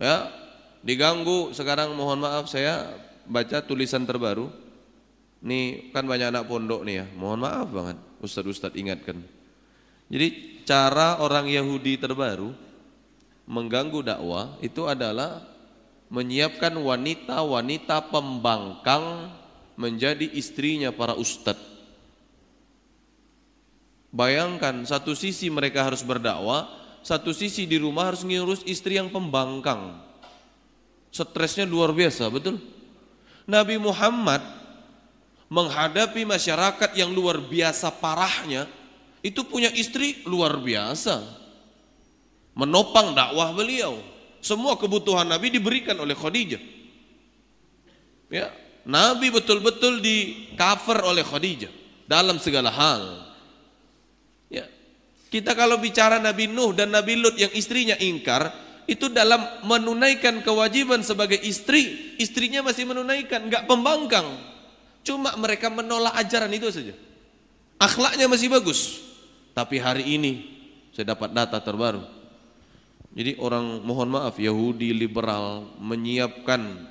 Ya, 0.01 0.33
diganggu. 0.81 1.53
Sekarang 1.53 1.93
mohon 1.93 2.25
maaf 2.25 2.49
saya 2.49 2.97
baca 3.29 3.61
tulisan 3.61 4.09
terbaru. 4.09 4.49
Nih 5.45 5.93
kan 5.93 6.09
banyak 6.09 6.33
anak 6.33 6.49
pondok 6.49 6.89
nih 6.89 7.05
ya. 7.05 7.07
Mohon 7.13 7.41
maaf 7.45 7.69
banget, 7.69 7.97
ustadz-ustadz 8.25 8.81
ingatkan. 8.81 9.21
Jadi 10.09 10.61
cara 10.65 11.21
orang 11.21 11.53
Yahudi 11.53 12.01
terbaru 12.01 12.57
mengganggu 13.53 14.01
dakwah 14.01 14.57
itu 14.65 14.89
adalah 14.89 15.45
menyiapkan 16.09 16.73
wanita-wanita 16.73 18.09
pembangkang 18.09 19.29
menjadi 19.77 20.25
istrinya 20.33 20.89
para 20.89 21.13
ustadz. 21.13 21.61
Bayangkan 24.13 24.85
satu 24.85 25.13
sisi 25.17 25.49
mereka 25.49 25.85
harus 25.85 26.05
berdakwah, 26.05 26.69
satu 27.01 27.33
sisi 27.33 27.65
di 27.65 27.81
rumah 27.81 28.13
harus 28.13 28.25
ngurus 28.25 28.61
istri 28.69 29.01
yang 29.01 29.09
pembangkang. 29.09 30.01
Stresnya 31.13 31.69
luar 31.69 31.93
biasa, 31.97 32.29
betul? 32.29 32.61
Nabi 33.49 33.77
Muhammad 33.81 34.41
menghadapi 35.49 36.25
masyarakat 36.25 36.93
yang 36.97 37.13
luar 37.13 37.41
biasa 37.41 37.89
parahnya, 38.01 38.69
itu 39.25 39.45
punya 39.49 39.73
istri 39.73 40.21
luar 40.29 40.61
biasa. 40.61 41.42
Menopang 42.53 43.17
dakwah 43.17 43.53
beliau. 43.57 43.97
Semua 44.43 44.75
kebutuhan 44.75 45.25
Nabi 45.25 45.55
diberikan 45.55 45.97
oleh 46.03 46.13
Khadijah. 46.19 46.61
Ya, 48.33 48.49
Nabi 48.89 49.29
betul-betul 49.29 50.03
di 50.03 50.49
cover 50.57 51.05
oleh 51.05 51.23
Khadijah 51.23 51.71
dalam 52.09 52.41
segala 52.43 52.73
hal. 52.73 53.33
Kita 55.33 55.57
kalau 55.57 55.81
bicara 55.81 56.21
Nabi 56.21 56.45
Nuh 56.45 56.77
dan 56.77 56.93
Nabi 56.93 57.17
Lut 57.17 57.41
yang 57.41 57.49
istrinya 57.57 57.97
ingkar, 57.97 58.53
itu 58.85 59.09
dalam 59.09 59.41
menunaikan 59.65 60.45
kewajiban 60.45 61.01
sebagai 61.01 61.41
istri, 61.41 62.13
istrinya 62.21 62.61
masih 62.61 62.85
menunaikan, 62.85 63.49
nggak 63.49 63.65
pembangkang. 63.65 64.29
Cuma 65.01 65.33
mereka 65.41 65.73
menolak 65.73 66.13
ajaran 66.21 66.53
itu 66.53 66.69
saja. 66.69 66.93
Akhlaknya 67.81 68.29
masih 68.29 68.53
bagus. 68.53 69.01
Tapi 69.57 69.81
hari 69.81 70.21
ini 70.21 70.33
saya 70.93 71.17
dapat 71.17 71.33
data 71.33 71.57
terbaru. 71.65 72.05
Jadi 73.13 73.37
orang 73.37 73.85
mohon 73.85 74.09
maaf 74.17 74.41
Yahudi 74.41 74.97
liberal 74.97 75.69
menyiapkan 75.77 76.89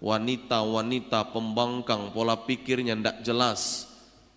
wanita-wanita 0.00 1.28
pembangkang 1.34 2.14
pola 2.16 2.40
pikirnya 2.40 2.96
tidak 2.96 3.16
jelas 3.20 3.88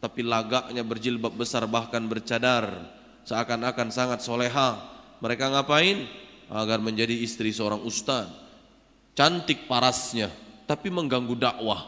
tapi 0.02 0.26
lagaknya 0.26 0.82
berjilbab 0.82 1.38
besar 1.38 1.70
bahkan 1.70 2.02
bercadar 2.10 2.90
seakan-akan 3.22 3.94
sangat 3.94 4.26
soleha. 4.26 4.82
Mereka 5.22 5.54
ngapain? 5.54 6.10
Agar 6.52 6.82
menjadi 6.82 7.14
istri 7.16 7.54
seorang 7.54 7.86
ustaz. 7.86 8.28
Cantik 9.14 9.70
parasnya, 9.70 10.34
tapi 10.66 10.90
mengganggu 10.90 11.38
dakwah. 11.38 11.86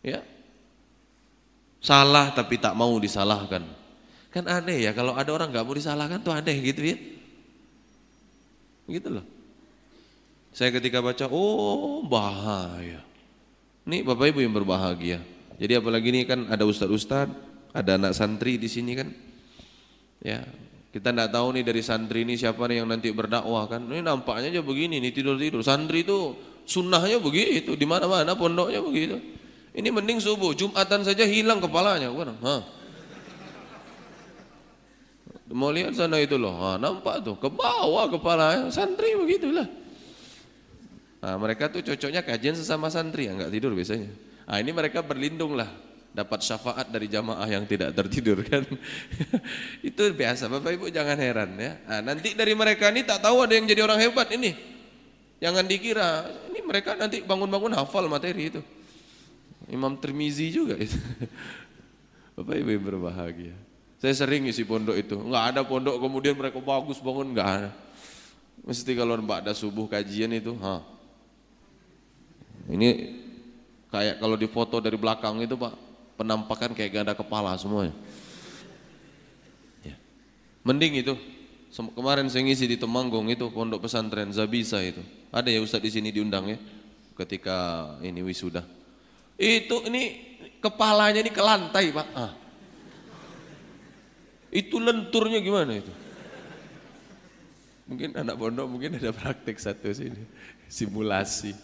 Ya. 0.00 0.22
Salah 1.82 2.32
tapi 2.32 2.56
tak 2.56 2.78
mau 2.78 2.94
disalahkan. 2.96 3.66
Kan 4.30 4.46
aneh 4.46 4.86
ya 4.86 4.94
kalau 4.94 5.18
ada 5.18 5.26
orang 5.34 5.50
nggak 5.50 5.66
mau 5.66 5.74
disalahkan 5.74 6.22
tuh 6.22 6.30
aneh 6.30 6.54
gitu 6.62 6.86
ya. 6.86 6.96
Gitu 8.90 9.08
loh. 9.08 9.26
Saya 10.50 10.74
ketika 10.74 10.98
baca, 10.98 11.30
oh 11.30 12.02
bahaya. 12.02 13.06
Ini 13.86 14.02
Bapak 14.02 14.34
Ibu 14.34 14.42
yang 14.42 14.54
berbahagia. 14.54 15.22
Jadi 15.62 15.72
apalagi 15.78 16.10
ini 16.10 16.26
kan 16.26 16.50
ada 16.50 16.66
ustadz-ustadz, 16.66 17.30
ada 17.70 17.90
anak 17.94 18.12
santri 18.18 18.58
di 18.58 18.66
sini 18.66 18.98
kan. 18.98 19.08
Ya, 20.20 20.42
kita 20.90 21.14
tidak 21.14 21.30
tahu 21.30 21.54
nih 21.54 21.64
dari 21.64 21.82
santri 21.86 22.26
ini 22.26 22.34
siapa 22.34 22.66
nih 22.66 22.82
yang 22.82 22.88
nanti 22.90 23.14
berdakwah 23.14 23.70
kan. 23.70 23.86
Ini 23.86 24.02
nampaknya 24.02 24.58
aja 24.58 24.62
begini 24.66 24.98
nih 24.98 25.14
tidur-tidur. 25.14 25.62
Santri 25.62 26.02
itu 26.02 26.34
sunnahnya 26.66 27.22
begitu, 27.22 27.78
di 27.78 27.86
mana-mana 27.86 28.34
pondoknya 28.34 28.82
begitu. 28.82 29.22
Ini 29.70 29.86
mending 29.94 30.18
subuh, 30.18 30.50
Jumatan 30.50 31.06
saja 31.06 31.22
hilang 31.22 31.62
kepalanya? 31.62 32.10
Hah. 32.42 32.79
Mau 35.50 35.74
lihat 35.74 35.98
sana 35.98 36.22
itu 36.22 36.38
loh, 36.38 36.54
ha, 36.62 36.78
nampak 36.78 37.26
tuh, 37.26 37.34
ke 37.34 37.50
bawah 37.50 38.06
kepalanya, 38.06 38.70
santri 38.70 39.18
begitulah. 39.18 39.66
Nah, 41.20 41.36
mereka 41.42 41.66
tuh 41.66 41.82
cocoknya 41.82 42.22
kajian 42.22 42.54
sesama 42.54 42.86
santri, 42.86 43.26
ya, 43.26 43.34
nggak 43.34 43.50
tidur 43.50 43.74
biasanya. 43.74 44.14
Nah, 44.46 44.56
ini 44.62 44.70
mereka 44.70 45.02
berlindung 45.02 45.58
lah 45.58 45.66
dapat 46.10 46.42
syafaat 46.42 46.90
dari 46.90 47.06
jamaah 47.06 47.46
yang 47.46 47.66
tidak 47.66 47.94
tertidur 47.94 48.42
kan. 48.50 48.66
itu 49.82 50.02
biasa 50.10 50.50
Bapak 50.50 50.74
Ibu 50.74 50.86
jangan 50.90 51.18
heran 51.18 51.54
ya. 51.58 51.78
Nah, 51.86 52.00
nanti 52.14 52.34
dari 52.34 52.54
mereka 52.54 52.90
ini 52.90 53.06
tak 53.06 53.22
tahu 53.22 53.46
ada 53.46 53.54
yang 53.54 53.66
jadi 53.66 53.82
orang 53.86 53.98
hebat 54.02 54.30
ini. 54.34 54.54
Jangan 55.40 55.64
dikira 55.64 56.26
ini 56.52 56.60
mereka 56.66 56.98
nanti 56.98 57.22
bangun-bangun 57.22 57.72
hafal 57.78 58.10
materi 58.10 58.54
itu. 58.54 58.60
Imam 59.70 59.94
Tirmizi 59.98 60.50
juga 60.50 60.74
itu. 60.74 60.98
Bapak 62.38 62.54
Ibu 62.58 62.70
yang 62.74 62.84
berbahagia. 62.84 63.69
Saya 64.00 64.16
sering 64.16 64.48
isi 64.48 64.64
pondok 64.64 64.96
itu. 64.96 65.20
Enggak 65.20 65.44
ada 65.52 65.60
pondok 65.60 66.00
kemudian 66.00 66.32
mereka 66.32 66.56
bagus 66.56 66.96
bangun 67.04 67.36
enggak 67.36 67.48
ada. 67.48 67.70
Mesti 68.64 68.96
kalau 68.96 69.20
ada 69.20 69.52
subuh 69.52 69.88
kajian 69.88 70.32
itu, 70.36 70.56
ha. 70.60 70.84
Ini 72.68 72.88
kayak 73.92 74.20
kalau 74.20 74.36
difoto 74.36 74.80
dari 74.80 74.96
belakang 74.96 75.40
itu 75.44 75.56
Pak, 75.56 75.72
penampakan 76.20 76.72
kayak 76.76 76.92
ganda 76.92 77.12
kepala 77.12 77.56
semuanya. 77.60 77.92
Ya. 79.84 79.96
Mending 80.64 81.04
itu. 81.04 81.14
Kemarin 81.70 82.26
saya 82.26 82.42
ngisi 82.42 82.66
di 82.66 82.74
Temanggung 82.74 83.30
itu 83.30 83.46
pondok 83.48 83.86
pesantren 83.86 84.34
Zabisa 84.34 84.82
itu. 84.82 85.00
Ada 85.30 85.54
ya 85.54 85.62
Ustadz 85.62 85.86
di 85.86 85.90
sini 85.94 86.10
diundang 86.10 86.50
ya 86.50 86.58
ketika 87.14 87.94
ini 88.02 88.26
wisuda. 88.26 88.66
Itu 89.38 89.86
ini 89.86 90.36
kepalanya 90.58 91.22
ini 91.22 91.30
ke 91.30 91.42
lantai 91.44 91.94
pak. 91.94 92.08
Ah. 92.12 92.39
Itu 94.50 94.82
lenturnya 94.82 95.38
gimana 95.38 95.78
itu? 95.78 95.94
Mungkin 97.90 98.14
anak 98.14 98.38
pondok 98.38 98.66
mungkin 98.70 98.98
ada 98.98 99.10
praktek 99.10 99.58
satu 99.58 99.90
sini 99.90 100.22
simulasi. 100.70 101.54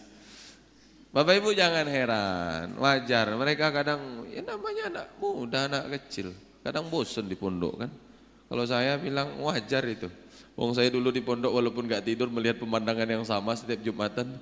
Bapak 1.07 1.39
Ibu 1.39 1.55
jangan 1.55 1.87
heran, 1.87 2.75
wajar. 2.83 3.31
Mereka 3.31 3.71
kadang, 3.71 4.27
ya 4.27 4.43
namanya 4.43 4.83
anak 4.91 5.05
muda, 5.17 5.71
anak 5.71 5.83
kecil. 5.97 6.35
Kadang 6.61 6.91
bosan 6.91 7.31
di 7.31 7.39
pondok 7.39 7.79
kan. 7.79 7.91
Kalau 8.51 8.63
saya 8.67 8.99
bilang 8.99 9.39
wajar 9.39 9.87
itu. 9.87 10.11
Wong 10.59 10.75
saya 10.75 10.91
dulu 10.91 11.09
di 11.09 11.23
pondok 11.23 11.53
walaupun 11.53 11.87
gak 11.87 12.03
tidur 12.03 12.27
melihat 12.27 12.59
pemandangan 12.59 13.07
yang 13.07 13.23
sama 13.23 13.55
setiap 13.55 13.79
Jumatan. 13.81 14.35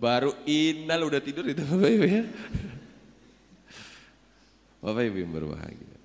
Baru 0.00 0.32
inal 0.48 1.04
udah 1.04 1.20
tidur 1.20 1.44
itu 1.48 1.60
Bapak 1.64 1.90
Ibu 1.94 2.06
ya. 2.08 2.22
Bapak 4.80 5.02
Ibu 5.04 5.16
yang 5.20 5.32
berbahagia. 5.36 5.95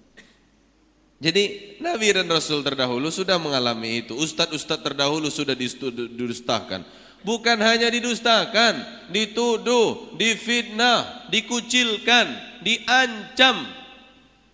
Jadi 1.21 1.77
Nabi 1.77 2.17
dan 2.17 2.25
Rasul 2.25 2.65
terdahulu 2.65 3.13
sudah 3.13 3.37
mengalami 3.37 4.01
itu. 4.01 4.17
Ustadz-ustadz 4.17 4.81
terdahulu 4.81 5.29
sudah 5.29 5.53
didustakan. 5.53 6.81
Bukan 7.21 7.61
hanya 7.61 7.93
didustakan, 7.93 8.81
dituduh, 9.13 10.17
difitnah, 10.17 11.29
dikucilkan, 11.29 12.25
diancam. 12.65 13.69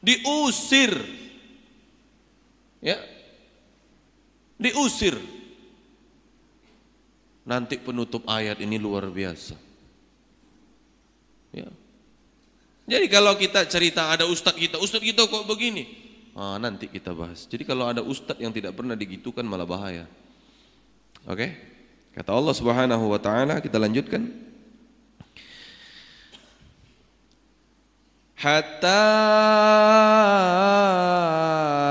diusir. 0.03 0.91
Ya. 2.83 3.00
Diusir. 4.59 5.15
Nanti 7.47 7.79
penutup 7.79 8.27
ayat 8.27 8.59
ini 8.59 8.75
luar 8.75 9.07
biasa. 9.07 9.55
Ya. 11.55 11.71
Jadi 12.88 13.07
kalau 13.07 13.39
kita 13.39 13.63
cerita 13.71 14.12
ada 14.12 14.27
ustadz 14.27 14.59
kita, 14.59 14.75
ustadz 14.83 15.07
kita 15.07 15.27
kok 15.31 15.47
begini? 15.47 16.07
Ah, 16.38 16.62
nanti 16.62 16.86
kita 16.86 17.17
bahas. 17.17 17.50
Jadi 17.50 17.65
kalau 17.65 17.89
ada 17.89 18.06
ustadz 18.06 18.38
yang 18.38 18.53
tidak 18.53 18.77
pernah 18.77 18.94
digitukan 18.94 19.41
malah 19.41 19.65
bahaya. 19.65 20.06
Oke? 21.25 21.34
Okay? 21.34 21.50
Kata 22.13 22.29
Allah 22.29 22.53
Subhanahu 22.53 23.10
wa 23.10 23.17
taala, 23.17 23.58
kita 23.58 23.82
lanjutkan. 23.82 24.22
Hatta 28.38 29.01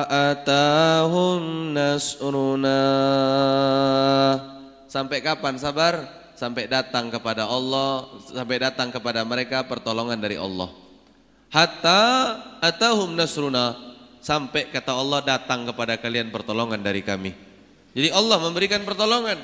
atahum 0.06 1.74
nasruna 1.74 2.82
Sampai 4.86 5.26
kapan 5.26 5.58
sabar? 5.58 6.06
Sampai 6.38 6.70
datang 6.70 7.10
kepada 7.10 7.50
Allah, 7.50 8.06
sampai 8.30 8.62
datang 8.62 8.94
kepada 8.94 9.26
mereka 9.26 9.66
pertolongan 9.66 10.22
dari 10.22 10.38
Allah. 10.38 10.70
Hatta 11.50 12.02
atahum 12.62 13.18
nasruna. 13.18 13.95
Sampai 14.20 14.68
kata 14.68 14.92
Allah 14.94 15.22
datang 15.22 15.66
kepada 15.68 15.94
kalian 16.00 16.34
pertolongan 16.34 16.82
dari 16.82 17.00
kami. 17.00 17.32
Jadi 17.96 18.12
Allah 18.12 18.36
memberikan 18.42 18.84
pertolongan. 18.84 19.40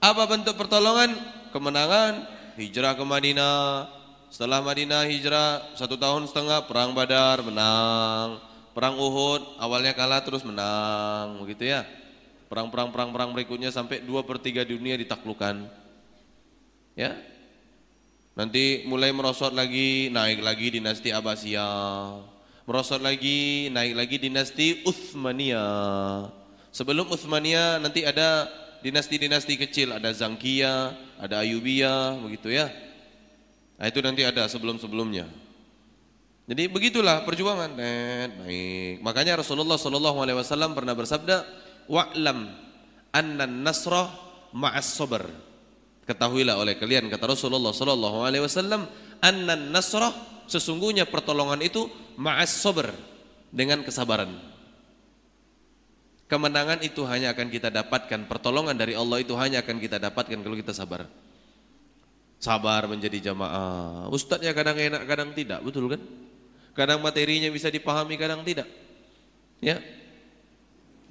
Apa 0.00 0.24
bentuk 0.24 0.56
pertolongan? 0.56 1.12
Kemenangan, 1.52 2.24
hijrah 2.56 2.96
ke 2.96 3.04
Madinah. 3.04 3.86
Setelah 4.32 4.64
Madinah 4.64 5.04
hijrah 5.04 5.76
satu 5.76 6.00
tahun 6.00 6.24
setengah 6.24 6.64
perang 6.64 6.96
Badar 6.96 7.44
menang. 7.44 8.40
Perang 8.72 8.96
Uhud 8.96 9.60
awalnya 9.60 9.92
kalah 9.92 10.24
terus 10.24 10.40
menang, 10.40 11.44
begitu 11.44 11.68
ya. 11.68 11.84
Perang-perang 12.48 12.88
perang-perang 12.88 13.36
berikutnya 13.36 13.68
sampai 13.68 14.00
dua 14.00 14.24
per 14.24 14.40
3 14.40 14.64
dunia 14.64 14.96
ditaklukkan. 14.96 15.68
Ya. 16.96 17.16
Nanti 18.32 18.88
mulai 18.88 19.12
merosot 19.12 19.52
lagi, 19.52 20.08
naik 20.08 20.40
lagi 20.40 20.80
dinasti 20.80 21.12
Abbasiyah. 21.12 22.31
Merosot 22.62 23.02
lagi, 23.02 23.66
naik 23.74 23.98
lagi 23.98 24.16
dinasti 24.22 24.86
Uthmaniyah. 24.86 26.30
Sebelum 26.70 27.10
Uthmaniyah 27.10 27.82
nanti 27.82 28.06
ada 28.06 28.46
dinasti-dinasti 28.86 29.54
kecil, 29.58 29.94
ada 29.94 30.14
Zangkiyah, 30.14 30.94
ada 31.18 31.42
Ayubiyah, 31.42 32.22
begitu 32.22 32.54
ya. 32.54 32.70
Nah, 33.76 33.86
itu 33.90 33.98
nanti 33.98 34.22
ada 34.22 34.46
sebelum-sebelumnya. 34.46 35.26
Jadi 36.46 36.70
begitulah 36.70 37.26
perjuangan, 37.26 37.74
naik. 37.74 39.02
Makanya 39.02 39.42
Rasulullah 39.42 39.78
Shallallahu 39.78 40.22
Alaihi 40.22 40.38
Wasallam 40.38 40.74
pernah 40.74 40.94
bersabda, 40.94 41.42
wa'lam 41.90 42.46
anna 43.12 43.44
nasrah 43.46 44.08
ma'as 44.56 44.88
sabr. 44.96 45.28
Ketahuilah 46.02 46.58
oleh 46.58 46.74
kalian 46.80 47.06
kata 47.06 47.30
Rasulullah 47.30 47.70
sallallahu 47.70 48.26
alaihi 48.26 48.42
wasallam 48.42 48.90
anna 49.22 49.54
nasrah 49.54 50.10
sesungguhnya 50.46 51.06
pertolongan 51.08 51.60
itu 51.62 51.90
ma'as 52.16 52.50
sabr 52.50 52.90
dengan 53.52 53.84
kesabaran. 53.84 54.30
Kemenangan 56.30 56.80
itu 56.80 57.04
hanya 57.04 57.36
akan 57.36 57.52
kita 57.52 57.68
dapatkan, 57.68 58.24
pertolongan 58.24 58.72
dari 58.72 58.96
Allah 58.96 59.20
itu 59.20 59.36
hanya 59.36 59.60
akan 59.60 59.76
kita 59.76 60.00
dapatkan 60.00 60.40
kalau 60.40 60.56
kita 60.56 60.72
sabar. 60.72 61.04
Sabar 62.40 62.88
menjadi 62.88 63.30
jamaah. 63.30 64.08
Ustadznya 64.08 64.56
kadang 64.56 64.80
enak, 64.80 65.04
kadang 65.04 65.36
tidak, 65.36 65.60
betul 65.60 65.92
kan? 65.92 66.00
Kadang 66.72 67.04
materinya 67.04 67.52
bisa 67.52 67.68
dipahami, 67.68 68.16
kadang 68.16 68.40
tidak. 68.48 68.64
Ya, 69.60 69.78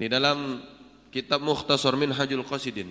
di 0.02 0.10
dalam 0.10 0.66
kitab 1.14 1.46
Mukhtasar 1.46 1.94
Minhajul 1.94 2.42
Qasidin 2.42 2.90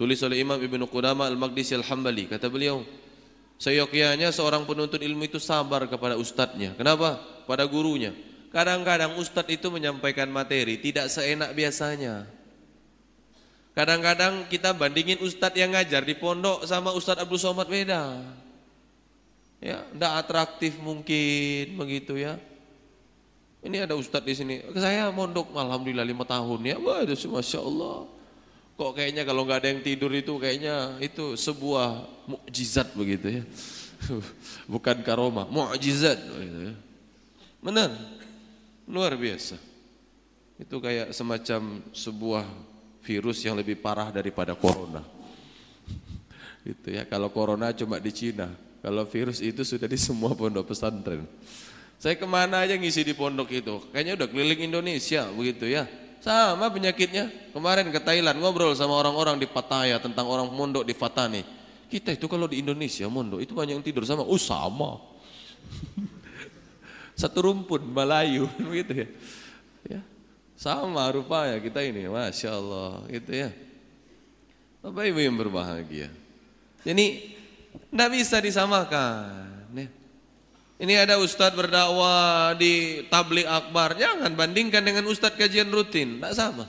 tulis 0.00 0.18
oleh 0.24 0.40
Imam 0.40 0.56
Ibnu 0.56 0.88
Qudamah 0.88 1.28
Al-Maqdisi 1.28 1.76
Al-Hambali 1.76 2.32
kata 2.32 2.48
beliau 2.48 2.80
seyogyanya 3.62 4.34
seorang 4.34 4.66
penuntut 4.66 4.98
ilmu 4.98 5.30
itu 5.30 5.38
sabar 5.38 5.86
kepada 5.86 6.18
ustadznya 6.18 6.74
kenapa? 6.74 7.22
pada 7.46 7.62
gurunya 7.70 8.10
kadang-kadang 8.50 9.14
ustadz 9.22 9.54
itu 9.54 9.70
menyampaikan 9.70 10.26
materi 10.26 10.82
tidak 10.82 11.06
seenak 11.06 11.54
biasanya 11.54 12.26
kadang-kadang 13.78 14.50
kita 14.50 14.74
bandingin 14.74 15.22
ustadz 15.22 15.54
yang 15.54 15.70
ngajar 15.70 16.02
di 16.02 16.18
pondok 16.18 16.66
sama 16.66 16.90
ustadz 16.90 17.22
Abdul 17.22 17.38
Somad 17.38 17.70
beda 17.70 18.18
ya 19.62 19.86
tidak 19.94 20.12
atraktif 20.26 20.74
mungkin 20.82 21.78
begitu 21.78 22.18
ya 22.18 22.34
ini 23.62 23.78
ada 23.78 23.94
ustadz 23.94 24.26
di 24.26 24.34
sini. 24.34 24.54
Saya 24.74 25.06
mondok 25.14 25.54
alhamdulillah 25.54 26.02
lima 26.02 26.26
tahun 26.26 26.66
ya. 26.66 26.76
Wah 26.82 27.06
itu 27.06 27.30
masya 27.30 27.62
Allah. 27.62 28.10
Kok 28.72 28.96
kayaknya 28.96 29.22
kalau 29.28 29.44
nggak 29.44 29.60
ada 29.62 29.68
yang 29.68 29.82
tidur 29.84 30.10
itu 30.16 30.40
kayaknya 30.40 30.96
itu 30.98 31.36
sebuah 31.36 32.08
mukjizat 32.26 32.96
begitu 32.96 33.40
ya. 33.40 33.44
Bukan 34.72 35.04
karoma, 35.04 35.44
mukjizat 35.46 36.18
begitu 36.18 36.58
ya. 36.72 36.74
Benar. 37.62 37.90
Luar 38.88 39.14
biasa. 39.14 39.60
Itu 40.58 40.82
kayak 40.82 41.14
semacam 41.14 41.84
sebuah 41.94 42.44
virus 43.02 43.42
yang 43.42 43.54
lebih 43.54 43.78
parah 43.78 44.10
daripada 44.10 44.54
corona. 44.58 45.02
Itu 46.66 46.90
ya. 46.90 47.06
Kalau 47.06 47.30
corona 47.30 47.70
cuma 47.74 48.02
di 48.02 48.10
Cina, 48.10 48.50
kalau 48.82 49.06
virus 49.06 49.38
itu 49.38 49.62
sudah 49.62 49.86
di 49.86 49.94
semua 49.94 50.34
pondok 50.34 50.74
pesantren. 50.74 51.22
Saya 52.02 52.18
ke 52.18 52.26
mana 52.26 52.66
aja 52.66 52.74
ngisi 52.74 53.06
di 53.06 53.14
pondok 53.14 53.46
itu. 53.54 53.78
Kayaknya 53.94 54.18
udah 54.18 54.26
keliling 54.26 54.62
Indonesia 54.66 55.30
begitu 55.30 55.70
ya. 55.70 55.86
Sama 56.22 56.70
penyakitnya. 56.70 57.50
Kemarin 57.50 57.90
ke 57.90 57.98
Thailand 57.98 58.38
ngobrol 58.38 58.78
sama 58.78 58.94
orang-orang 58.94 59.42
di 59.42 59.50
Pattaya 59.50 59.98
tentang 59.98 60.30
orang 60.30 60.46
mondok 60.54 60.86
di 60.86 60.94
Fatani. 60.94 61.42
Kita 61.90 62.14
itu 62.14 62.30
kalau 62.30 62.46
di 62.46 62.62
Indonesia 62.62 63.10
mondok 63.10 63.42
itu 63.42 63.52
banyak 63.52 63.74
yang 63.74 63.84
tidur 63.84 64.06
sama. 64.06 64.22
Oh 64.22 64.38
sama. 64.38 65.02
Satu 67.20 67.42
rumpun 67.42 67.82
Melayu 67.82 68.46
begitu 68.70 69.02
ya. 69.02 69.08
ya. 69.98 70.00
Sama 70.54 71.10
rupanya 71.10 71.58
kita 71.58 71.82
ini. 71.82 72.06
Masya 72.06 72.54
Allah 72.54 73.02
gitu 73.10 73.30
ya. 73.34 73.50
Bapak 74.78 75.02
Ibu 75.10 75.20
yang 75.26 75.34
berbahagia. 75.34 76.06
Jadi 76.86 77.34
tidak 77.90 78.08
bisa 78.14 78.38
disamakan. 78.38 79.66
Ini 80.82 81.06
ada 81.06 81.14
ustadz 81.22 81.54
berdakwah 81.54 82.58
di 82.58 83.06
tablik 83.06 83.46
akbar. 83.46 83.94
Jangan 83.94 84.34
bandingkan 84.34 84.82
dengan 84.82 85.06
ustadz 85.06 85.38
kajian 85.38 85.70
rutin. 85.70 86.18
Tidak 86.18 86.34
sama. 86.34 86.66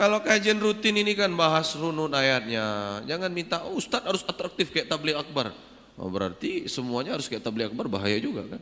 Kalau 0.00 0.24
kajian 0.24 0.56
rutin 0.56 0.96
ini 0.96 1.12
kan 1.12 1.28
bahas 1.36 1.76
runut 1.76 2.08
ayatnya. 2.16 2.64
Jangan 3.04 3.28
minta 3.28 3.60
oh, 3.68 3.76
ustadz 3.76 4.08
harus 4.08 4.24
atraktif 4.24 4.72
kayak 4.72 4.88
tablik 4.88 5.12
akbar. 5.12 5.52
Oh, 6.00 6.08
berarti 6.08 6.72
semuanya 6.72 7.20
harus 7.20 7.28
kayak 7.28 7.44
tablik 7.44 7.68
akbar 7.68 7.92
bahaya 7.92 8.16
juga 8.16 8.56
kan. 8.56 8.60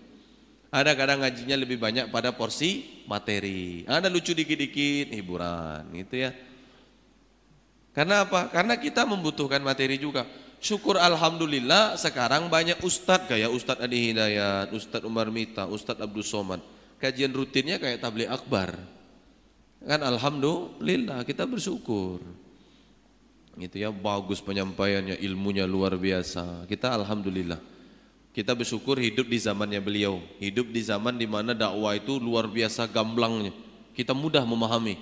Ada 0.74 0.98
kadang 0.98 1.22
ngajinya 1.22 1.54
lebih 1.54 1.78
banyak 1.78 2.10
pada 2.10 2.34
porsi 2.34 3.06
materi. 3.06 3.87
Ada 3.87 4.10
lucu 4.10 4.34
dikit-dikit 4.34 5.14
hiburan 5.14 5.94
gitu 5.94 6.26
ya. 6.26 6.34
Karena 7.94 8.26
apa? 8.26 8.50
Karena 8.50 8.74
kita 8.74 9.06
membutuhkan 9.06 9.62
materi 9.62 9.94
juga. 9.94 10.26
Syukur 10.64 10.96
Alhamdulillah 10.96 12.00
sekarang 12.00 12.48
banyak 12.48 12.81
ustadz 12.81 13.29
kayak 13.29 13.53
Ustadz 13.53 13.85
Adi 13.85 14.09
Hidayat, 14.09 14.72
Ustadz 14.72 15.05
Umar 15.05 15.29
Mita, 15.29 15.68
Ustadz 15.68 16.00
Abdul 16.00 16.24
Somad. 16.24 16.64
Kajian 16.96 17.37
rutinnya 17.37 17.77
kayak 17.77 18.00
tablik 18.00 18.33
akbar. 18.33 18.72
Kan 19.85 20.00
Alhamdulillah 20.00 21.20
kita 21.29 21.44
bersyukur. 21.44 22.24
Itu 23.61 23.77
ya 23.77 23.92
bagus 23.92 24.40
penyampaiannya, 24.40 25.20
ilmunya 25.20 25.68
luar 25.68 26.00
biasa. 26.00 26.64
Kita 26.64 26.96
Alhamdulillah. 26.96 27.61
Kita 28.33 28.57
bersyukur 28.57 28.96
hidup 28.96 29.29
di 29.29 29.37
zamannya 29.37 29.85
beliau. 29.85 30.16
Hidup 30.40 30.72
di 30.72 30.81
zaman 30.81 31.20
di 31.20 31.29
mana 31.29 31.53
dakwah 31.53 31.92
itu 31.92 32.16
luar 32.16 32.48
biasa 32.48 32.88
gamblangnya. 32.88 33.53
Kita 33.92 34.16
mudah 34.16 34.48
memahami. 34.48 34.96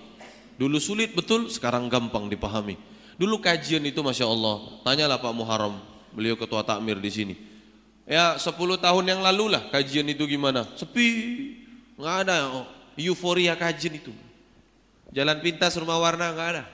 Dulu 0.59 0.83
sulit 0.83 1.15
betul, 1.15 1.47
sekarang 1.55 1.87
gampang 1.87 2.27
dipahami. 2.27 2.75
Dulu 3.23 3.39
kajian 3.39 3.87
itu 3.87 4.03
Masya 4.03 4.27
Allah, 4.27 4.83
tanyalah 4.83 5.15
Pak 5.23 5.31
Muharram, 5.31 5.79
beliau 6.11 6.35
ketua 6.35 6.67
takmir 6.67 6.99
di 6.99 7.07
sini. 7.07 7.35
Ya 8.03 8.35
10 8.35 8.51
tahun 8.83 9.05
yang 9.07 9.23
lalu 9.23 9.55
lah 9.55 9.71
kajian 9.71 10.11
itu 10.11 10.27
gimana? 10.27 10.67
Sepi, 10.75 11.07
nggak 11.95 12.17
ada 12.27 12.51
oh, 12.51 12.67
euforia 12.99 13.55
kajian 13.55 13.95
itu. 13.95 14.11
Jalan 15.15 15.39
pintas 15.39 15.79
rumah 15.79 16.03
warna 16.03 16.35
nggak 16.35 16.49
ada. 16.51 16.65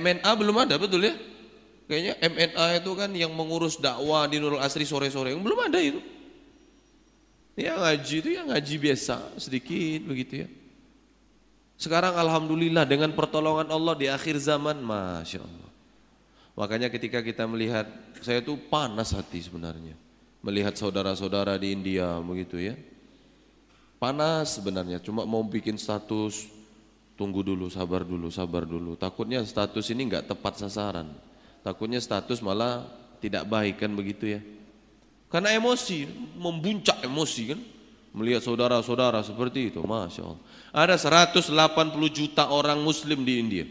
MNA 0.00 0.30
belum 0.32 0.56
ada 0.64 0.80
betul 0.80 1.04
ya? 1.04 1.12
Kayaknya 1.92 2.24
MNA 2.24 2.66
itu 2.80 2.90
kan 2.96 3.10
yang 3.12 3.36
mengurus 3.36 3.76
dakwah 3.76 4.24
di 4.24 4.40
Nurul 4.40 4.64
Asri 4.64 4.88
sore-sore, 4.88 5.36
yang 5.36 5.44
belum 5.44 5.60
ada 5.60 5.76
itu. 5.76 6.00
Ya 7.52 7.76
ngaji 7.76 8.24
itu 8.24 8.28
ya 8.32 8.48
ngaji 8.48 8.74
biasa 8.80 9.36
sedikit 9.36 10.08
begitu 10.08 10.32
ya. 10.40 10.48
Sekarang 11.76 12.16
Alhamdulillah 12.16 12.88
dengan 12.88 13.12
pertolongan 13.12 13.68
Allah 13.68 13.92
di 13.92 14.08
akhir 14.08 14.40
zaman, 14.40 14.80
Masya 14.80 15.44
Allah. 15.44 15.65
Makanya 16.56 16.88
ketika 16.88 17.20
kita 17.20 17.44
melihat, 17.44 17.84
saya 18.24 18.40
tuh 18.40 18.56
panas 18.56 19.12
hati 19.12 19.44
sebenarnya. 19.44 19.94
melihat 20.46 20.78
saudara-saudara 20.78 21.58
di 21.58 21.74
India 21.74 22.22
begitu 22.22 22.54
ya. 22.62 22.78
Panas 23.98 24.54
sebenarnya, 24.54 25.02
cuma 25.02 25.26
mau 25.26 25.42
bikin 25.42 25.74
status 25.74 26.46
tunggu 27.18 27.42
dulu, 27.42 27.66
sabar 27.66 28.06
dulu, 28.06 28.30
sabar 28.30 28.62
dulu. 28.62 28.94
Takutnya 28.94 29.42
status 29.42 29.90
ini 29.90 30.06
nggak 30.06 30.30
tepat 30.30 30.62
sasaran. 30.62 31.10
Takutnya 31.66 31.98
status 31.98 32.38
malah 32.46 32.86
tidak 33.18 33.42
baik 33.50 33.82
kan 33.82 33.90
begitu 33.90 34.38
ya. 34.38 34.40
Karena 35.26 35.50
emosi, 35.50 36.06
membuncak 36.38 37.02
emosi 37.02 37.42
kan. 37.50 37.60
Melihat 38.16 38.40
saudara-saudara 38.40 39.20
seperti 39.20 39.68
itu, 39.74 39.82
Masya 39.84 40.22
Allah. 40.24 40.40
Ada 40.72 41.28
180 41.28 41.52
juta 42.08 42.48
orang 42.48 42.80
muslim 42.80 43.26
di 43.26 43.34
India. 43.36 43.66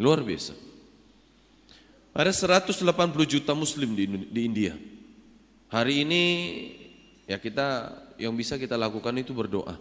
Luar 0.00 0.24
biasa. 0.24 0.56
Ada 2.12 2.32
180 2.32 2.84
juta 3.24 3.52
muslim 3.52 3.96
di, 3.96 4.04
di 4.08 4.40
India. 4.44 4.76
Hari 5.72 6.04
ini 6.04 6.22
ya 7.24 7.40
kita 7.40 7.92
yang 8.20 8.36
bisa 8.36 8.60
kita 8.60 8.76
lakukan 8.76 9.16
itu 9.16 9.32
berdoa. 9.32 9.76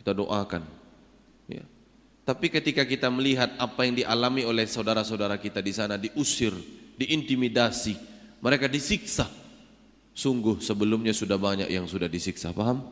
Kita 0.00 0.16
doakan. 0.16 0.64
Ya. 1.48 1.64
Tapi 2.24 2.52
ketika 2.52 2.84
kita 2.84 3.08
melihat 3.08 3.56
apa 3.56 3.88
yang 3.88 3.96
dialami 3.96 4.44
oleh 4.44 4.64
saudara-saudara 4.68 5.40
kita 5.40 5.64
di 5.64 5.72
sana 5.72 5.96
diusir, 5.96 6.52
diintimidasi, 6.96 7.96
mereka 8.40 8.68
disiksa. 8.68 9.28
Sungguh 10.12 10.58
sebelumnya 10.58 11.14
sudah 11.14 11.38
banyak 11.38 11.70
yang 11.70 11.86
sudah 11.88 12.10
disiksa, 12.10 12.50
paham? 12.52 12.84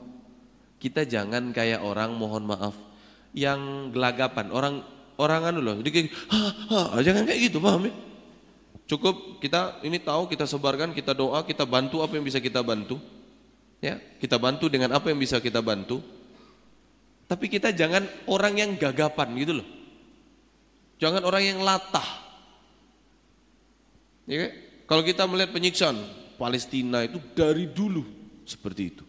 Kita 0.76 1.08
jangan 1.08 1.50
kayak 1.50 1.82
orang 1.82 2.14
mohon 2.14 2.48
maaf 2.48 2.76
yang 3.34 3.90
gelagapan, 3.92 4.52
orang 4.52 4.74
orang 5.16 5.52
anu 5.52 5.61
loh, 5.64 5.76
dikit, 5.81 6.12
ha, 6.33 6.38
ha, 6.94 7.00
jangan 7.00 7.24
kayak 7.24 7.50
gitu, 7.52 7.59
paham 7.61 7.88
ya? 7.88 7.94
Cukup 8.87 9.42
kita 9.42 9.83
ini 9.83 9.98
tahu, 9.98 10.31
kita 10.31 10.46
sebarkan, 10.46 10.94
kita 10.94 11.11
doa, 11.11 11.42
kita 11.42 11.66
bantu 11.66 12.07
apa 12.07 12.14
yang 12.14 12.22
bisa 12.22 12.38
kita 12.38 12.62
bantu. 12.62 13.02
Ya, 13.83 14.00
kita 14.22 14.38
bantu 14.38 14.70
dengan 14.70 14.94
apa 14.94 15.11
yang 15.11 15.18
bisa 15.18 15.42
kita 15.42 15.59
bantu. 15.61 16.00
Tapi 17.26 17.50
kita 17.50 17.74
jangan 17.74 18.07
orang 18.31 18.55
yang 18.57 18.70
gagapan 18.79 19.35
gitu 19.42 19.59
loh. 19.59 19.68
Jangan 21.02 21.26
orang 21.26 21.42
yang 21.44 21.59
latah. 21.61 22.07
Ya, 24.31 24.55
kalau 24.87 25.02
kita 25.02 25.26
melihat 25.26 25.50
penyiksaan 25.50 25.98
Palestina 26.38 27.02
itu 27.02 27.18
dari 27.35 27.66
dulu 27.66 28.07
seperti 28.46 28.83
itu. 28.94 29.05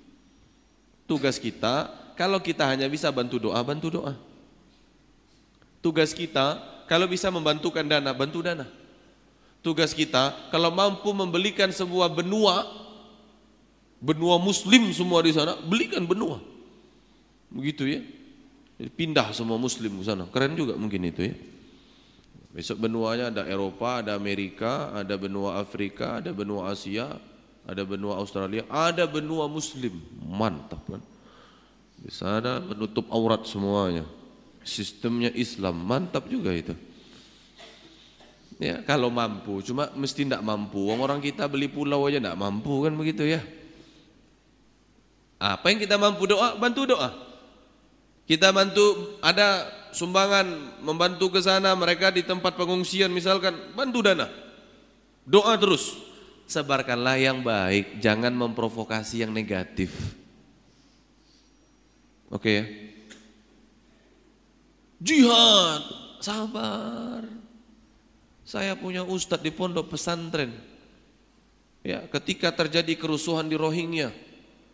Tugas 1.05 1.37
kita, 1.37 1.87
kalau 2.17 2.41
kita 2.41 2.65
hanya 2.65 2.89
bisa 2.89 3.13
bantu 3.13 3.37
doa, 3.37 3.61
bantu 3.61 4.01
doa. 4.01 4.26
Tugas 5.87 6.11
kita, 6.11 6.59
kalau 6.91 7.07
bisa 7.07 7.31
membantukan 7.31 7.87
dana, 7.87 8.11
bantu 8.11 8.43
dana. 8.43 8.67
Tugas 9.63 9.95
kita 9.95 10.51
kalau 10.51 10.67
mampu 10.67 11.15
membelikan 11.15 11.71
sebuah 11.71 12.11
benua, 12.11 12.67
benua 14.03 14.35
muslim 14.35 14.91
semua 14.91 15.23
di 15.23 15.31
sana, 15.31 15.55
belikan 15.63 16.03
benua. 16.03 16.43
Begitu 17.47 17.87
ya. 17.87 18.03
Pindah 18.99 19.31
semua 19.31 19.55
muslim 19.55 19.95
ke 19.95 20.03
sana. 20.03 20.27
Keren 20.27 20.59
juga 20.59 20.75
mungkin 20.75 21.07
itu 21.07 21.31
ya. 21.31 21.35
Besok 22.51 22.83
benuanya 22.83 23.31
ada 23.31 23.47
Eropa, 23.47 24.03
ada 24.03 24.19
Amerika, 24.19 24.91
ada 24.91 25.15
benua 25.15 25.63
Afrika, 25.63 26.19
ada 26.19 26.35
benua 26.35 26.75
Asia, 26.75 27.15
ada 27.63 27.83
benua 27.87 28.19
Australia, 28.19 28.67
ada 28.67 29.07
benua 29.07 29.47
muslim. 29.47 30.03
Mantap 30.19 30.83
kan. 30.83 30.99
Di 31.95 32.11
sana 32.11 32.59
menutup 32.59 33.07
aurat 33.07 33.47
semuanya. 33.47 34.16
Sistemnya 34.67 35.31
Islam, 35.31 35.79
mantap 35.79 36.27
juga 36.27 36.51
itu. 36.51 36.75
Ya, 38.59 38.83
kalau 38.83 39.07
mampu, 39.07 39.63
cuma 39.63 39.87
mesti 39.95 40.27
tidak 40.27 40.43
mampu. 40.43 40.91
Orang 40.91 41.23
kita 41.23 41.47
beli 41.47 41.71
pulau 41.71 42.03
aja 42.09 42.19
tidak 42.19 42.35
mampu 42.35 42.83
kan 42.83 42.91
begitu 42.99 43.23
ya. 43.23 43.39
Apa 45.39 45.69
yang 45.69 45.79
kita 45.79 45.95
mampu 45.95 46.27
doa, 46.27 46.57
bantu 46.57 46.89
doa. 46.89 47.13
Kita 48.27 48.51
bantu 48.51 49.15
ada 49.23 49.69
sumbangan 49.95 50.43
membantu 50.83 51.31
ke 51.31 51.39
sana 51.39 51.71
mereka 51.77 52.11
di 52.11 52.25
tempat 52.25 52.59
pengungsian 52.59 53.13
misalkan 53.13 53.55
bantu 53.77 54.03
dana. 54.03 54.27
Doa 55.23 55.55
terus. 55.55 56.03
Sebarkanlah 56.47 57.19
yang 57.19 57.43
baik, 57.43 57.99
jangan 57.99 58.31
memprovokasi 58.31 59.19
yang 59.23 59.35
negatif. 59.35 59.91
Oke 62.31 62.51
ya. 62.51 62.63
Jihad, 64.97 65.83
sabar. 66.17 67.21
Saya 68.47 68.73
punya 68.79 69.03
ustadz 69.03 69.43
di 69.43 69.51
pondok 69.53 69.93
pesantren. 69.93 70.55
Ya, 71.85 72.03
ketika 72.07 72.51
terjadi 72.51 72.97
kerusuhan 72.97 73.47
di 73.47 73.55
Rohingya, 73.55 74.09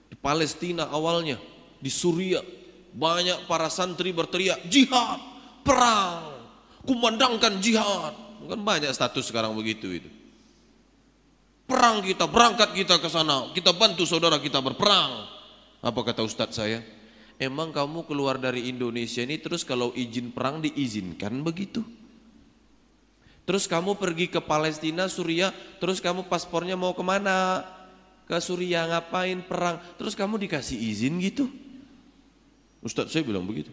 di 0.07 0.15
Palestina 0.17 0.88
awalnya, 0.89 1.38
di 1.81 1.91
Suria, 1.91 2.39
banyak 2.93 3.49
para 3.49 3.67
santri 3.67 4.13
berteriak, 4.13 4.62
jihad, 4.69 5.19
perang, 5.65 6.45
kumandangkan 6.86 7.57
jihad. 7.59 8.13
Kan 8.43 8.62
banyak 8.62 8.93
status 8.93 9.29
sekarang 9.33 9.57
begitu 9.57 9.89
itu. 9.89 10.09
Perang 11.65 12.03
kita, 12.05 12.29
berangkat 12.29 12.75
kita 12.75 13.01
ke 13.01 13.09
sana, 13.09 13.49
kita 13.55 13.73
bantu 13.73 14.05
saudara 14.05 14.38
kita 14.38 14.62
berperang. 14.62 15.25
Apa 15.81 15.99
kata 16.05 16.21
ustadz 16.21 16.55
saya? 16.55 16.92
Emang 17.41 17.74
kamu 17.74 18.06
keluar 18.06 18.38
dari 18.38 18.69
Indonesia 18.69 19.26
ini 19.26 19.41
terus 19.41 19.65
kalau 19.65 19.91
izin 19.98 20.30
perang 20.30 20.62
diizinkan 20.62 21.41
begitu? 21.41 21.82
Terus 23.43 23.67
kamu 23.67 24.00
pergi 24.00 24.32
ke 24.32 24.39
Palestina, 24.39 25.12
Suria, 25.12 25.52
terus 25.84 26.00
kamu 26.00 26.32
paspornya 26.32 26.80
mau 26.80 26.96
ke 26.96 27.04
mana? 27.04 27.67
Ke 28.24 28.39
Suria 28.39 28.88
ngapain 28.88 29.43
perang? 29.43 29.84
Terus 30.00 30.15
kamu 30.15 30.39
dikasih 30.48 30.80
izin 30.80 31.19
gitu? 31.19 31.52
Ustadz 32.80 33.12
saya 33.12 33.28
bilang 33.28 33.43
begitu. 33.43 33.72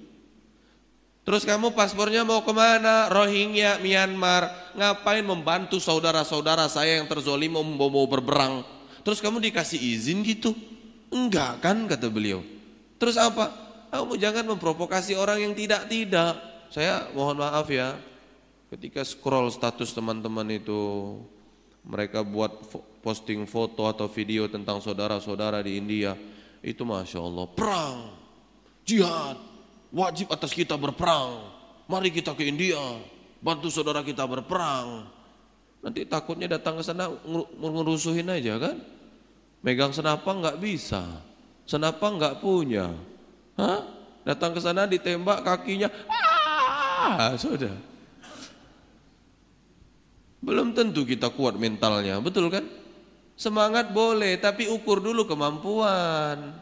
Terus 1.23 1.47
kamu 1.47 1.79
paspornya 1.79 2.27
mau 2.27 2.43
ke 2.43 2.51
mana? 2.51 3.07
Rohingya, 3.07 3.79
Myanmar. 3.79 4.75
Ngapain 4.75 5.23
membantu 5.23 5.79
saudara-saudara 5.79 6.67
saya 6.67 6.99
yang 6.99 7.07
terzolim 7.07 7.55
mau, 7.55 7.63
mau 7.63 8.07
berperang? 8.11 8.67
Terus 9.07 9.23
kamu 9.23 9.39
dikasih 9.39 9.79
izin 9.79 10.27
gitu? 10.27 10.51
Enggak 11.15 11.63
kan 11.63 11.87
kata 11.87 12.11
beliau. 12.11 12.43
Terus 13.01 13.17
apa? 13.17 13.49
Kamu 13.89 14.21
jangan 14.21 14.45
memprovokasi 14.55 15.17
orang 15.17 15.41
yang 15.41 15.57
tidak-tidak. 15.57 16.37
Saya 16.71 17.11
mohon 17.17 17.43
maaf 17.43 17.67
ya, 17.67 17.99
Ketika 18.71 19.03
scroll 19.03 19.51
status 19.51 19.91
teman-teman 19.91 20.47
itu 20.47 20.79
mereka 21.83 22.23
buat 22.23 22.71
posting 23.03 23.43
foto 23.43 23.91
atau 23.91 24.07
video 24.07 24.47
tentang 24.47 24.79
saudara-saudara 24.79 25.59
di 25.67 25.75
India, 25.75 26.15
itu 26.63 26.87
masya 26.87 27.19
Allah 27.19 27.51
perang, 27.51 28.15
jihad, 28.87 29.43
wajib 29.91 30.31
atas 30.31 30.55
kita 30.55 30.79
berperang. 30.79 31.51
Mari 31.91 32.15
kita 32.15 32.31
ke 32.39 32.47
India, 32.47 32.79
bantu 33.43 33.75
saudara 33.75 34.07
kita 34.07 34.23
berperang. 34.23 35.11
Nanti 35.83 36.07
takutnya 36.07 36.47
datang 36.47 36.79
ke 36.79 36.87
sana 36.87 37.11
ngerusuhin 37.59 38.31
aja 38.31 38.55
kan? 38.71 38.79
Megang 39.67 39.91
senapang 39.91 40.47
nggak 40.47 40.63
bisa, 40.63 41.03
senapang 41.65 42.21
nggak 42.21 42.39
punya. 42.41 42.93
Hah? 43.57 44.01
Datang 44.21 44.53
ke 44.53 44.61
sana 44.61 44.85
ditembak 44.85 45.41
kakinya, 45.41 45.89
ah 46.13 47.33
sudah. 47.41 47.73
Belum 50.45 50.77
tentu 50.77 51.09
kita 51.09 51.33
kuat 51.33 51.57
mentalnya, 51.57 52.21
betul 52.21 52.53
kan? 52.53 52.65
Semangat 53.37 53.97
boleh, 53.97 54.37
tapi 54.37 54.69
ukur 54.69 55.01
dulu 55.01 55.25
kemampuan. 55.25 56.53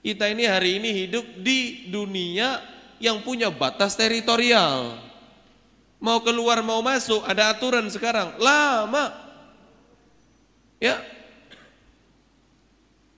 Kita 0.00 0.32
ini 0.32 0.48
hari 0.48 0.80
ini 0.80 0.90
hidup 1.04 1.24
di 1.44 1.92
dunia 1.92 2.58
yang 2.96 3.20
punya 3.20 3.52
batas 3.52 3.92
teritorial. 3.94 4.96
Mau 6.02 6.18
keluar 6.24 6.64
mau 6.64 6.80
masuk 6.80 7.22
ada 7.28 7.52
aturan 7.52 7.86
sekarang, 7.92 8.34
lama. 8.40 9.12
Ya. 10.80 10.98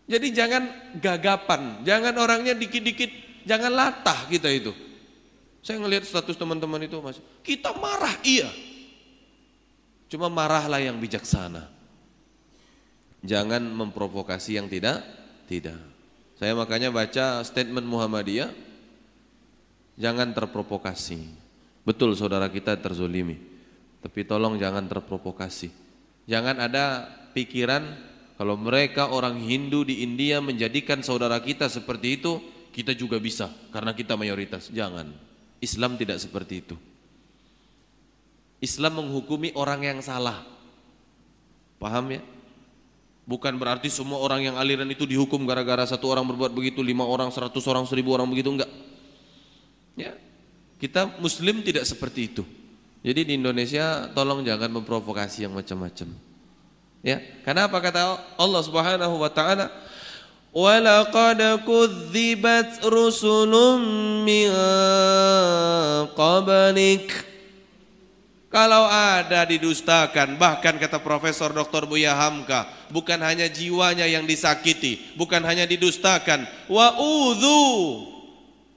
Jadi 0.04 0.36
jangan 0.36 0.62
gagapan, 1.00 1.80
jangan 1.80 2.12
orangnya 2.20 2.52
dikit-dikit, 2.52 3.08
jangan 3.48 3.72
latah 3.72 4.28
kita 4.28 4.52
itu. 4.52 4.72
Saya 5.64 5.80
ngelihat 5.80 6.04
status 6.04 6.36
teman-teman 6.36 6.84
itu 6.84 7.00
mas, 7.00 7.16
kita 7.40 7.72
marah 7.72 8.12
iya, 8.20 8.52
Cuma 10.14 10.30
marahlah 10.30 10.78
yang 10.78 10.94
bijaksana. 11.02 11.66
Jangan 13.26 13.66
memprovokasi 13.66 14.60
yang 14.60 14.70
tidak 14.70 15.02
tidak. 15.50 15.80
Saya 16.38 16.54
makanya 16.54 16.94
baca 16.94 17.42
statement 17.42 17.82
Muhammadiyah 17.82 18.52
jangan 19.98 20.30
terprovokasi. 20.30 21.18
Betul 21.82 22.14
saudara 22.14 22.46
kita 22.46 22.78
terzolimi. 22.78 23.40
Tapi 24.06 24.22
tolong 24.22 24.54
jangan 24.54 24.86
terprovokasi. 24.86 25.72
Jangan 26.30 26.62
ada 26.62 27.10
pikiran 27.32 27.82
kalau 28.34 28.58
mereka 28.58 29.14
orang 29.14 29.38
Hindu 29.38 29.86
di 29.86 30.02
India 30.02 30.42
menjadikan 30.42 31.06
saudara 31.06 31.38
kita 31.38 31.70
seperti 31.70 32.18
itu, 32.18 32.42
kita 32.74 32.90
juga 32.90 33.22
bisa 33.22 33.46
karena 33.70 33.94
kita 33.94 34.18
mayoritas. 34.18 34.74
Jangan. 34.74 35.14
Islam 35.62 35.94
tidak 35.94 36.18
seperti 36.18 36.66
itu. 36.66 36.76
Islam 38.58 39.06
menghukumi 39.06 39.54
orang 39.54 39.86
yang 39.86 39.98
salah. 40.02 40.42
Paham 41.78 42.18
ya? 42.18 42.22
Bukan 43.24 43.56
berarti 43.56 43.88
semua 43.88 44.20
orang 44.20 44.44
yang 44.44 44.56
aliran 44.60 44.90
itu 44.90 45.08
dihukum 45.08 45.48
gara-gara 45.48 45.86
satu 45.88 46.12
orang 46.12 46.28
berbuat 46.28 46.52
begitu, 46.52 46.84
lima 46.84 47.08
orang, 47.08 47.32
seratus 47.32 47.64
orang, 47.70 47.88
seribu 47.88 48.12
orang 48.12 48.28
begitu 48.28 48.52
enggak. 48.52 48.68
Ya, 49.96 50.12
kita 50.76 51.16
Muslim 51.22 51.64
tidak 51.64 51.88
seperti 51.88 52.34
itu. 52.34 52.42
Jadi 53.00 53.20
di 53.24 53.32
Indonesia 53.40 54.10
tolong 54.12 54.44
jangan 54.44 54.68
memprovokasi 54.80 55.48
yang 55.48 55.56
macam-macam. 55.56 56.33
Ya, 57.04 57.20
karena 57.44 57.68
apa 57.68 57.84
kata 57.84 58.16
Allah 58.40 58.62
Subhanahu 58.64 59.20
wa 59.20 59.28
taala? 59.28 59.68
Walaqad 60.56 61.60
kudzibat 61.68 62.80
rusulum 62.80 63.84
min 64.24 64.48
qablik. 66.16 67.12
Kalau 68.48 68.86
ada 68.88 69.44
didustakan, 69.44 70.38
bahkan 70.38 70.78
kata 70.80 71.02
Profesor 71.02 71.50
Dr. 71.52 71.90
Buya 71.90 72.14
Hamka, 72.16 72.70
bukan 72.88 73.18
hanya 73.20 73.50
jiwanya 73.50 74.06
yang 74.06 74.24
disakiti, 74.24 75.12
bukan 75.18 75.42
hanya 75.42 75.66
didustakan, 75.66 76.46
wa 76.70 76.94
udhu. 76.96 78.06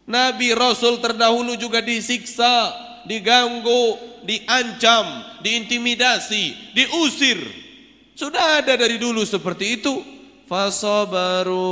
Nabi 0.10 0.52
Rasul 0.58 0.98
terdahulu 0.98 1.54
juga 1.62 1.80
disiksa, 1.80 2.74
diganggu, 3.06 4.02
diancam, 4.26 5.06
diintimidasi, 5.46 6.74
diusir. 6.74 7.67
Sudah 8.18 8.66
ada 8.66 8.74
dari 8.74 8.98
dulu 8.98 9.22
seperti 9.22 9.78
itu. 9.78 10.02
Fasobaru 10.50 11.70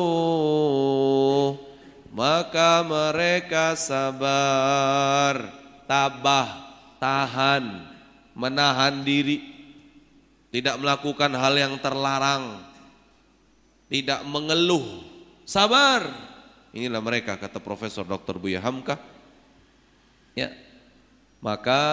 maka 2.15 2.79
mereka 2.87 3.75
sabar, 3.75 5.51
tabah, 5.83 6.47
tahan 6.95 7.91
menahan 8.31 9.03
diri, 9.03 9.43
tidak 10.47 10.79
melakukan 10.79 11.35
hal 11.35 11.51
yang 11.59 11.75
terlarang, 11.75 12.63
tidak 13.91 14.23
mengeluh, 14.23 15.03
sabar. 15.43 16.07
Inilah 16.71 17.03
mereka 17.03 17.35
kata 17.35 17.59
Profesor 17.59 18.07
Dr. 18.07 18.39
Buya 18.39 18.63
Hamka. 18.63 18.95
Ya. 20.35 20.55
Maka 21.43 21.83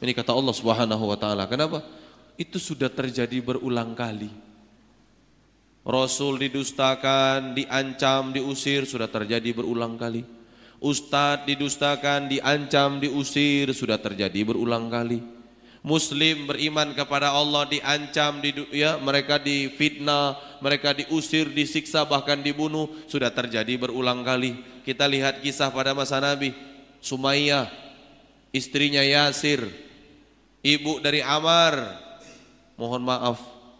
Ini 0.03 0.11
kata 0.11 0.35
Allah 0.35 0.51
Subhanahu 0.51 1.05
wa 1.07 1.15
taala. 1.15 1.47
Kenapa? 1.47 1.87
Itu 2.35 2.59
sudah 2.59 2.91
terjadi 2.91 3.39
berulang 3.39 3.95
kali. 3.95 4.27
Rasul 5.87 6.43
didustakan, 6.43 7.55
diancam, 7.55 8.35
diusir 8.35 8.91
sudah 8.91 9.07
terjadi 9.07 9.55
berulang 9.55 9.95
kali. 9.95 10.27
Ustadz 10.83 11.47
didustakan, 11.47 12.27
diancam, 12.27 12.99
diusir 12.99 13.71
sudah 13.71 14.03
terjadi 14.03 14.41
berulang 14.43 14.91
kali. 14.91 15.23
Muslim 15.81 16.45
beriman 16.45 16.93
kepada 16.93 17.33
Allah 17.33 17.65
diancam, 17.65 18.45
di, 18.45 18.53
ya 18.77 19.01
mereka 19.01 19.41
difitnah, 19.41 20.37
mereka 20.61 20.93
diusir, 20.93 21.49
disiksa 21.49 22.05
bahkan 22.05 22.37
dibunuh 22.45 22.93
sudah 23.09 23.33
terjadi 23.33 23.81
berulang 23.81 24.21
kali. 24.21 24.61
Kita 24.85 25.09
lihat 25.09 25.41
kisah 25.41 25.73
pada 25.73 25.97
masa 25.97 26.21
Nabi, 26.21 26.53
Sumayyah, 27.01 27.73
istrinya 28.53 29.01
Yasir, 29.01 29.65
ibu 30.61 31.01
dari 31.01 31.25
Amar. 31.25 31.97
Mohon 32.77 33.03
maaf, 33.09 33.39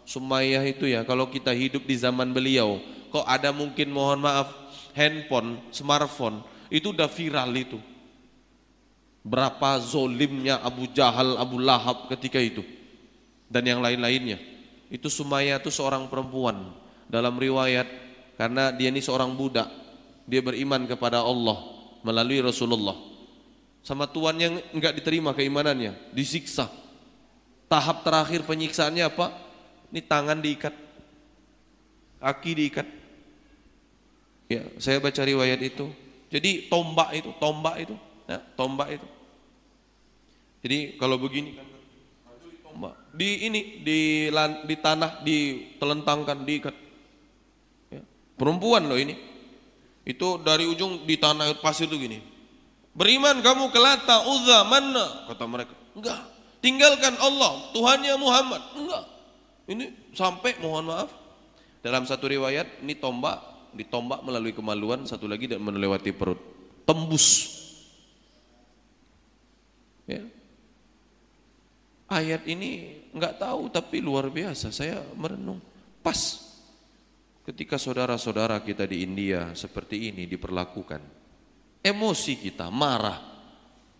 Sumayyah 0.09 0.65
itu 0.65 0.89
ya 0.89 1.05
kalau 1.05 1.29
kita 1.29 1.53
hidup 1.53 1.85
di 1.85 1.97
zaman 1.97 2.33
beliau 2.33 2.81
kok 3.11 3.27
ada 3.27 3.51
mungkin 3.51 3.91
mohon 3.91 4.23
maaf 4.23 4.49
handphone, 4.95 5.59
smartphone 5.69 6.41
itu 6.71 6.95
udah 6.95 7.11
viral 7.11 7.51
itu. 7.53 7.77
Berapa 9.21 9.77
zolimnya 9.77 10.57
Abu 10.65 10.89
Jahal, 10.89 11.37
Abu 11.37 11.61
Lahab 11.61 12.09
ketika 12.09 12.41
itu 12.41 12.65
dan 13.51 13.67
yang 13.67 13.83
lain-lainnya. 13.83 14.39
Itu 14.87 15.11
Sumayyah 15.11 15.59
itu 15.59 15.69
seorang 15.69 16.07
perempuan 16.07 16.71
dalam 17.11 17.35
riwayat 17.35 17.85
karena 18.39 18.71
dia 18.71 18.87
ini 18.87 19.03
seorang 19.03 19.35
budak. 19.35 19.67
Dia 20.25 20.39
beriman 20.39 20.87
kepada 20.87 21.19
Allah 21.19 21.59
melalui 22.01 22.39
Rasulullah. 22.39 22.95
Sama 23.81 24.07
tuan 24.07 24.37
yang 24.39 24.61
enggak 24.71 24.95
diterima 24.95 25.35
keimanannya, 25.35 25.97
disiksa. 26.13 26.69
Tahap 27.67 28.05
terakhir 28.05 28.45
penyiksaannya 28.45 29.03
apa? 29.05 29.33
Ini 29.91 30.01
tangan 30.05 30.39
diikat, 30.39 30.75
kaki 32.21 32.51
diikat. 32.55 32.87
Ya, 34.51 34.67
saya 34.77 34.99
baca 34.99 35.21
riwayat 35.23 35.59
itu. 35.63 35.87
Jadi 36.31 36.67
tombak 36.71 37.15
itu, 37.15 37.31
tombak 37.39 37.75
itu, 37.83 37.95
ya, 38.31 38.39
tombak 38.55 38.95
itu. 38.95 39.07
Jadi 40.61 40.79
kalau 40.95 41.17
begini 41.17 41.57
kan. 41.57 41.67
Di 43.11 43.51
ini 43.51 43.83
di 43.83 44.31
di 44.63 44.75
tanah 44.79 45.19
ditelentangkan 45.27 46.47
diikat. 46.47 46.75
Ya. 47.91 48.01
Perempuan 48.39 48.87
loh 48.87 48.95
ini. 48.95 49.19
Itu 50.07 50.39
dari 50.39 50.63
ujung 50.65 51.03
di 51.03 51.19
tanah 51.19 51.59
pasir 51.59 51.91
itu 51.91 51.99
gini. 51.99 52.23
Beriman 52.95 53.43
kamu 53.43 53.71
ke 53.71 53.79
Lata, 53.79 54.23
Uzza, 54.27 54.63
mana? 54.67 55.27
Kata 55.27 55.45
mereka. 55.47 55.75
Enggak. 55.95 56.19
Tinggalkan 56.63 57.15
Allah, 57.19 57.71
Tuhannya 57.75 58.15
Muhammad. 58.19 58.61
Enggak. 58.75 59.03
Ini 59.67 59.85
sampai 60.15 60.59
mohon 60.59 60.89
maaf 60.89 61.11
dalam 61.81 62.05
satu 62.05 62.29
riwayat 62.29 62.81
ini 62.85 62.97
tombak 62.97 63.41
ditombak 63.73 64.21
melalui 64.21 64.53
kemaluan 64.53 65.07
satu 65.07 65.25
lagi 65.25 65.49
dan 65.49 65.63
melewati 65.63 66.11
perut 66.11 66.37
tembus 66.85 67.57
ya. 70.11 70.23
Ayat 72.11 72.43
ini 72.43 72.99
nggak 73.15 73.39
tahu 73.39 73.71
tapi 73.71 74.03
luar 74.03 74.27
biasa. 74.27 74.67
Saya 74.75 74.99
merenung. 75.15 75.63
Pas 76.03 76.43
ketika 77.47 77.79
saudara-saudara 77.79 78.59
kita 78.59 78.83
di 78.83 79.07
India 79.07 79.55
seperti 79.55 80.11
ini 80.11 80.27
diperlakukan. 80.27 80.99
Emosi 81.81 82.37
kita 82.37 82.67
marah. 82.67 83.31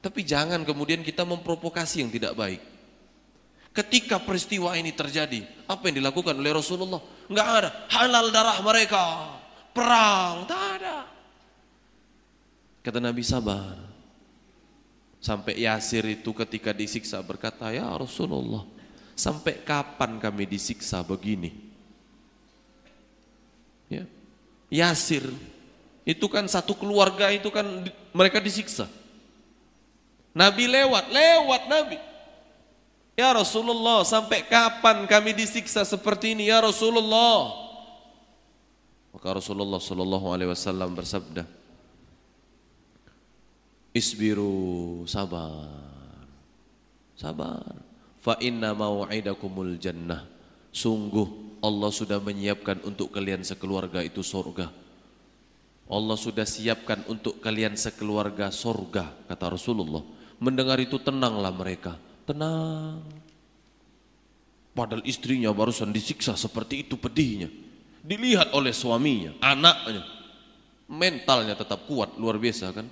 Tapi 0.01 0.25
jangan 0.25 0.65
kemudian 0.65 1.05
kita 1.05 1.23
memprovokasi 1.23 2.03
yang 2.03 2.11
tidak 2.11 2.33
baik. 2.33 2.61
Ketika 3.71 4.19
peristiwa 4.19 4.75
ini 4.75 4.91
terjadi, 4.91 5.47
apa 5.63 5.87
yang 5.87 6.03
dilakukan 6.03 6.35
oleh 6.35 6.51
Rasulullah? 6.51 6.99
Enggak 7.31 7.47
ada. 7.47 7.69
Halal 7.87 8.27
darah 8.27 8.59
mereka, 8.59 9.03
perang, 9.71 10.43
tak 10.43 10.63
ada. 10.81 10.97
Kata 12.83 12.99
Nabi 12.99 13.23
sabar. 13.23 13.90
Sampai 15.21 15.61
Yasir 15.61 16.01
itu 16.09 16.33
ketika 16.33 16.73
disiksa 16.73 17.21
berkata, 17.21 17.69
"Ya 17.69 17.85
Rasulullah, 17.85 18.65
sampai 19.13 19.61
kapan 19.61 20.17
kami 20.17 20.49
disiksa 20.49 21.05
begini?" 21.05 21.53
Ya. 23.85 24.09
Yasir 24.73 25.29
itu 26.01 26.25
kan 26.25 26.49
satu 26.49 26.73
keluarga 26.73 27.29
itu 27.29 27.53
kan 27.53 27.85
mereka 28.17 28.41
disiksa. 28.41 28.89
Nabi 30.33 30.65
lewat, 30.65 31.11
lewat 31.11 31.61
Nabi. 31.69 31.97
Ya 33.19 33.29
Rasulullah, 33.35 34.01
sampai 34.07 34.47
kapan 34.47 35.05
kami 35.05 35.35
disiksa 35.35 35.83
seperti 35.85 36.33
ini 36.33 36.49
ya 36.49 36.63
Rasulullah? 36.63 37.51
Maka 39.11 39.37
Rasulullah 39.37 39.77
sallallahu 39.77 40.31
alaihi 40.31 40.49
wasallam 40.49 40.95
bersabda, 40.95 41.43
Isbiru 43.91 45.03
sabar. 45.03 45.67
Sabar. 47.19 47.75
Fa 48.23 48.39
inna 48.39 48.71
mau'idakumul 48.71 49.75
jannah. 49.75 50.23
Sungguh 50.71 51.59
Allah 51.59 51.91
sudah 51.91 52.23
menyiapkan 52.23 52.79
untuk 52.87 53.11
kalian 53.11 53.43
sekeluarga 53.43 53.99
itu 53.99 54.23
surga. 54.23 54.71
Allah 55.91 56.15
sudah 56.15 56.47
siapkan 56.47 57.03
untuk 57.11 57.43
kalian 57.43 57.75
sekeluarga 57.75 58.47
surga, 58.47 59.27
kata 59.27 59.45
Rasulullah. 59.51 59.99
Mendengar 60.39 60.79
itu 60.79 60.95
tenanglah 60.95 61.51
mereka. 61.51 61.99
Tenang. 62.23 63.03
Padahal 64.71 65.03
istrinya 65.03 65.51
barusan 65.51 65.91
disiksa 65.91 66.39
seperti 66.39 66.87
itu 66.87 66.95
pedihnya. 66.95 67.51
Dilihat 68.07 68.55
oleh 68.55 68.71
suaminya, 68.71 69.35
anaknya. 69.43 70.07
Mentalnya 70.87 71.59
tetap 71.59 71.83
kuat, 71.91 72.15
luar 72.15 72.39
biasa 72.39 72.71
kan. 72.71 72.87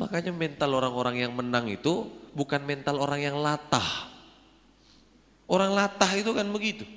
Makanya 0.00 0.32
mental 0.32 0.72
orang-orang 0.72 1.20
yang 1.20 1.32
menang 1.36 1.68
itu 1.68 2.08
bukan 2.32 2.64
mental 2.64 3.00
orang 3.00 3.20
yang 3.20 3.36
latah. 3.36 4.08
Orang 5.48 5.76
latah 5.76 6.08
itu 6.16 6.32
kan 6.32 6.48
begitu. 6.48 6.88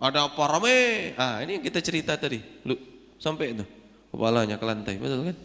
Ada 0.00 0.28
apa 0.28 0.42
rame? 0.56 1.12
Ah, 1.16 1.40
ini 1.44 1.60
yang 1.60 1.64
kita 1.64 1.80
cerita 1.80 2.16
tadi. 2.16 2.40
Lu 2.64 2.76
sampai 3.16 3.56
itu 3.56 3.64
kepalanya 4.12 4.56
ke 4.56 4.64
lantai, 4.64 4.94
betul 5.00 5.32
kan? 5.32 5.36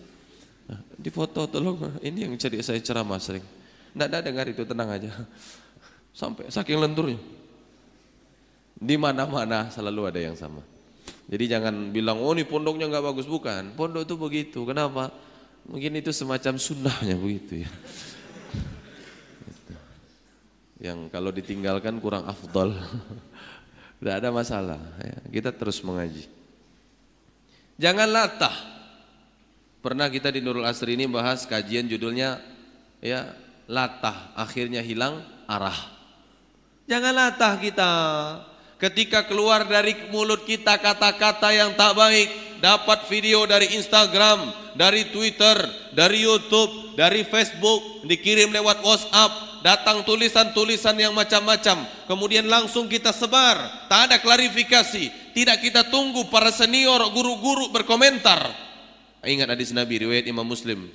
Nah, 0.72 0.80
di 0.96 1.10
foto 1.12 1.48
tolong, 1.52 2.00
ini 2.04 2.28
yang 2.28 2.34
jadi 2.40 2.64
saya 2.64 2.80
ceramah 2.80 3.20
sering. 3.20 3.44
Tidak 3.92 4.08
ada 4.08 4.24
dengar 4.24 4.48
itu 4.48 4.64
tenang 4.64 4.88
aja. 4.88 5.12
Sampai 6.16 6.48
saking 6.48 6.80
lenturnya. 6.80 7.20
Di 8.76 8.96
mana-mana 8.96 9.68
selalu 9.72 10.12
ada 10.12 10.20
yang 10.20 10.36
sama. 10.36 10.64
Jadi 11.32 11.48
jangan 11.48 11.92
bilang, 11.96 12.20
oh 12.20 12.36
ini 12.36 12.44
pondoknya 12.44 12.92
nggak 12.92 13.04
bagus. 13.08 13.28
Bukan, 13.28 13.76
pondok 13.76 14.04
itu 14.04 14.16
begitu. 14.20 14.60
Kenapa? 14.68 15.12
Mungkin 15.68 16.02
itu 16.02 16.10
semacam 16.10 16.58
sunnahnya 16.58 17.16
begitu 17.18 17.66
ya. 17.66 17.72
Yang 20.82 21.14
kalau 21.14 21.30
ditinggalkan 21.30 22.02
kurang 22.02 22.26
afdol. 22.26 22.74
Tidak 24.02 24.16
ada 24.18 24.34
masalah. 24.34 24.82
Ya. 24.98 25.18
Kita 25.30 25.54
terus 25.54 25.78
mengaji. 25.86 26.26
Jangan 27.78 28.10
latah. 28.10 28.56
Pernah 29.82 30.10
kita 30.10 30.34
di 30.34 30.42
Nurul 30.42 30.66
Asri 30.66 30.94
ini 30.98 31.06
bahas 31.06 31.46
kajian 31.46 31.90
judulnya 31.90 32.42
ya 33.02 33.34
latah 33.70 34.34
akhirnya 34.38 34.82
hilang 34.82 35.22
arah. 35.50 35.78
Jangan 36.90 37.14
latah 37.14 37.54
kita. 37.62 37.92
Ketika 38.82 39.30
keluar 39.30 39.70
dari 39.70 39.94
mulut 40.10 40.42
kita 40.46 40.82
kata-kata 40.82 41.54
yang 41.54 41.78
tak 41.78 41.94
baik, 41.94 42.30
dapat 42.62 43.10
video 43.10 43.44
dari 43.50 43.74
Instagram, 43.76 44.54
dari 44.78 45.10
Twitter, 45.10 45.58
dari 45.92 46.24
YouTube, 46.24 46.94
dari 46.94 47.26
Facebook, 47.26 48.06
dikirim 48.06 48.54
lewat 48.54 48.86
WhatsApp, 48.86 49.66
datang 49.66 50.06
tulisan-tulisan 50.06 50.94
yang 50.96 51.12
macam-macam, 51.18 51.84
kemudian 52.06 52.46
langsung 52.46 52.86
kita 52.86 53.10
sebar, 53.10 53.90
tak 53.90 54.14
ada 54.14 54.18
klarifikasi, 54.22 55.34
tidak 55.34 55.58
kita 55.60 55.90
tunggu 55.90 56.30
para 56.30 56.54
senior 56.54 57.02
guru-guru 57.10 57.74
berkomentar. 57.74 58.54
Ingat 59.22 59.54
hadis 59.54 59.74
Nabi 59.74 60.02
riwayat 60.06 60.26
Imam 60.30 60.46
Muslim. 60.46 60.90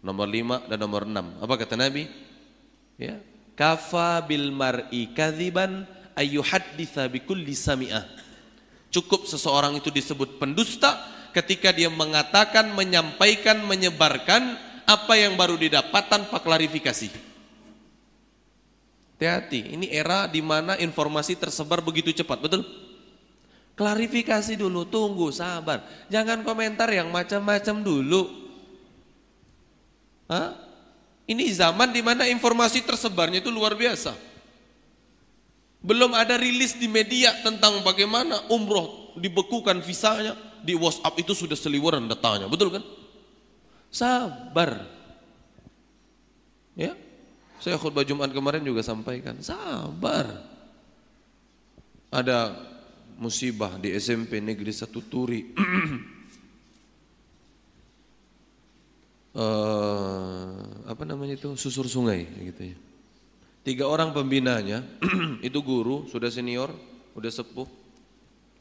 Nomor 0.00 0.28
5 0.28 0.70
dan 0.70 0.78
nomor 0.78 1.02
6. 1.04 1.42
Apa 1.42 1.54
kata 1.58 1.74
Nabi? 1.74 2.06
Ya, 2.96 3.20
kafa 3.58 4.24
bil 4.24 4.48
mar'i 4.54 5.12
kadziban 5.12 5.84
ayyuhadditsa 6.16 7.12
bikulli 7.12 7.52
sami'ah. 7.52 8.25
Cukup 8.96 9.28
seseorang 9.28 9.76
itu 9.76 9.92
disebut 9.92 10.40
pendusta 10.40 10.96
ketika 11.36 11.68
dia 11.68 11.92
mengatakan, 11.92 12.72
menyampaikan, 12.72 13.60
menyebarkan 13.68 14.56
apa 14.88 15.20
yang 15.20 15.36
baru 15.36 15.60
didapat 15.60 16.08
tanpa 16.08 16.40
klarifikasi. 16.40 17.12
Hati-hati, 19.16 19.76
ini 19.76 19.92
era 19.92 20.24
di 20.24 20.40
mana 20.40 20.80
informasi 20.80 21.36
tersebar 21.36 21.84
begitu 21.84 22.08
cepat, 22.16 22.40
betul? 22.40 22.64
Klarifikasi 23.76 24.56
dulu, 24.56 24.88
tunggu, 24.88 25.28
sabar. 25.28 25.84
Jangan 26.08 26.40
komentar 26.40 26.88
yang 26.88 27.12
macam-macam 27.12 27.84
dulu. 27.84 28.22
Hah? 30.32 30.56
Ini 31.28 31.44
zaman 31.52 31.92
di 31.92 32.00
mana 32.00 32.24
informasi 32.24 32.80
tersebarnya 32.80 33.44
itu 33.44 33.52
luar 33.52 33.76
biasa. 33.76 34.16
Belum 35.86 36.10
ada 36.18 36.34
rilis 36.34 36.74
di 36.74 36.90
media 36.90 37.30
tentang 37.46 37.78
bagaimana 37.86 38.50
umroh 38.50 39.14
dibekukan 39.14 39.78
visanya. 39.86 40.34
Di 40.66 40.74
WhatsApp 40.74 41.14
itu 41.22 41.30
sudah 41.30 41.54
seliweran 41.54 42.10
datanya, 42.10 42.50
betul 42.50 42.74
kan? 42.74 42.82
Sabar. 43.86 44.82
Ya, 46.74 46.98
saya 47.62 47.78
khutbah 47.78 48.02
Jumat 48.02 48.34
kemarin 48.34 48.66
juga 48.66 48.82
sampaikan, 48.82 49.38
sabar. 49.46 50.42
Ada 52.10 52.50
musibah 53.14 53.78
di 53.78 53.94
SMP 53.94 54.42
Negeri 54.42 54.74
Satu 54.74 54.98
Turi. 55.06 55.54
uh, 59.38 60.66
apa 60.92 61.02
namanya 61.06 61.38
itu 61.38 61.54
susur 61.54 61.86
sungai 61.86 62.26
gitu 62.42 62.74
ya. 62.74 62.76
Tiga 63.66 63.90
orang 63.90 64.14
pembinanya, 64.14 64.78
itu 65.42 65.58
guru, 65.58 66.06
sudah 66.06 66.30
senior, 66.30 66.70
sudah 67.18 67.32
sepuh, 67.34 67.66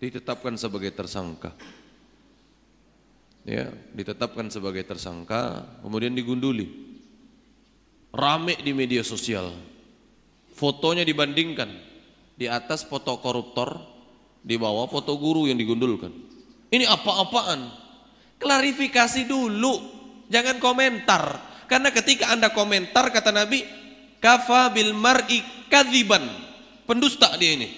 ditetapkan 0.01 0.57
sebagai 0.57 0.89
tersangka. 0.97 1.53
Ya, 3.45 3.69
ditetapkan 3.93 4.49
sebagai 4.49 4.81
tersangka, 4.81 5.61
kemudian 5.85 6.17
digunduli. 6.17 6.65
Rame 8.09 8.57
di 8.57 8.73
media 8.73 9.05
sosial. 9.05 9.53
Fotonya 10.57 11.05
dibandingkan. 11.05 11.69
Di 12.33 12.49
atas 12.49 12.81
foto 12.81 13.21
koruptor, 13.21 13.77
di 14.41 14.57
bawah 14.57 14.89
foto 14.89 15.21
guru 15.21 15.45
yang 15.45 15.61
digundulkan. 15.61 16.09
Ini 16.73 16.89
apa-apaan? 16.89 17.61
Klarifikasi 18.41 19.29
dulu, 19.29 19.73
jangan 20.33 20.57
komentar. 20.57 21.53
Karena 21.69 21.93
ketika 21.93 22.33
Anda 22.33 22.49
komentar 22.49 23.13
kata 23.13 23.29
Nabi, 23.29 23.84
Kafa 24.25 24.73
bil 24.73 24.97
mar'i 24.97 25.45
kadziban. 25.69 26.25
Pendusta 26.89 27.37
dia 27.37 27.53
ini. 27.53 27.69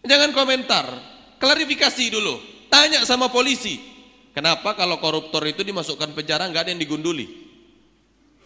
Jangan 0.00 0.32
komentar, 0.32 0.88
klarifikasi 1.36 2.16
dulu. 2.16 2.40
Tanya 2.72 3.04
sama 3.04 3.28
polisi. 3.28 3.76
Kenapa 4.32 4.72
kalau 4.72 4.96
koruptor 4.96 5.44
itu 5.44 5.60
dimasukkan 5.60 6.16
penjara 6.16 6.48
nggak 6.48 6.64
ada 6.64 6.70
yang 6.72 6.80
digunduli? 6.80 7.28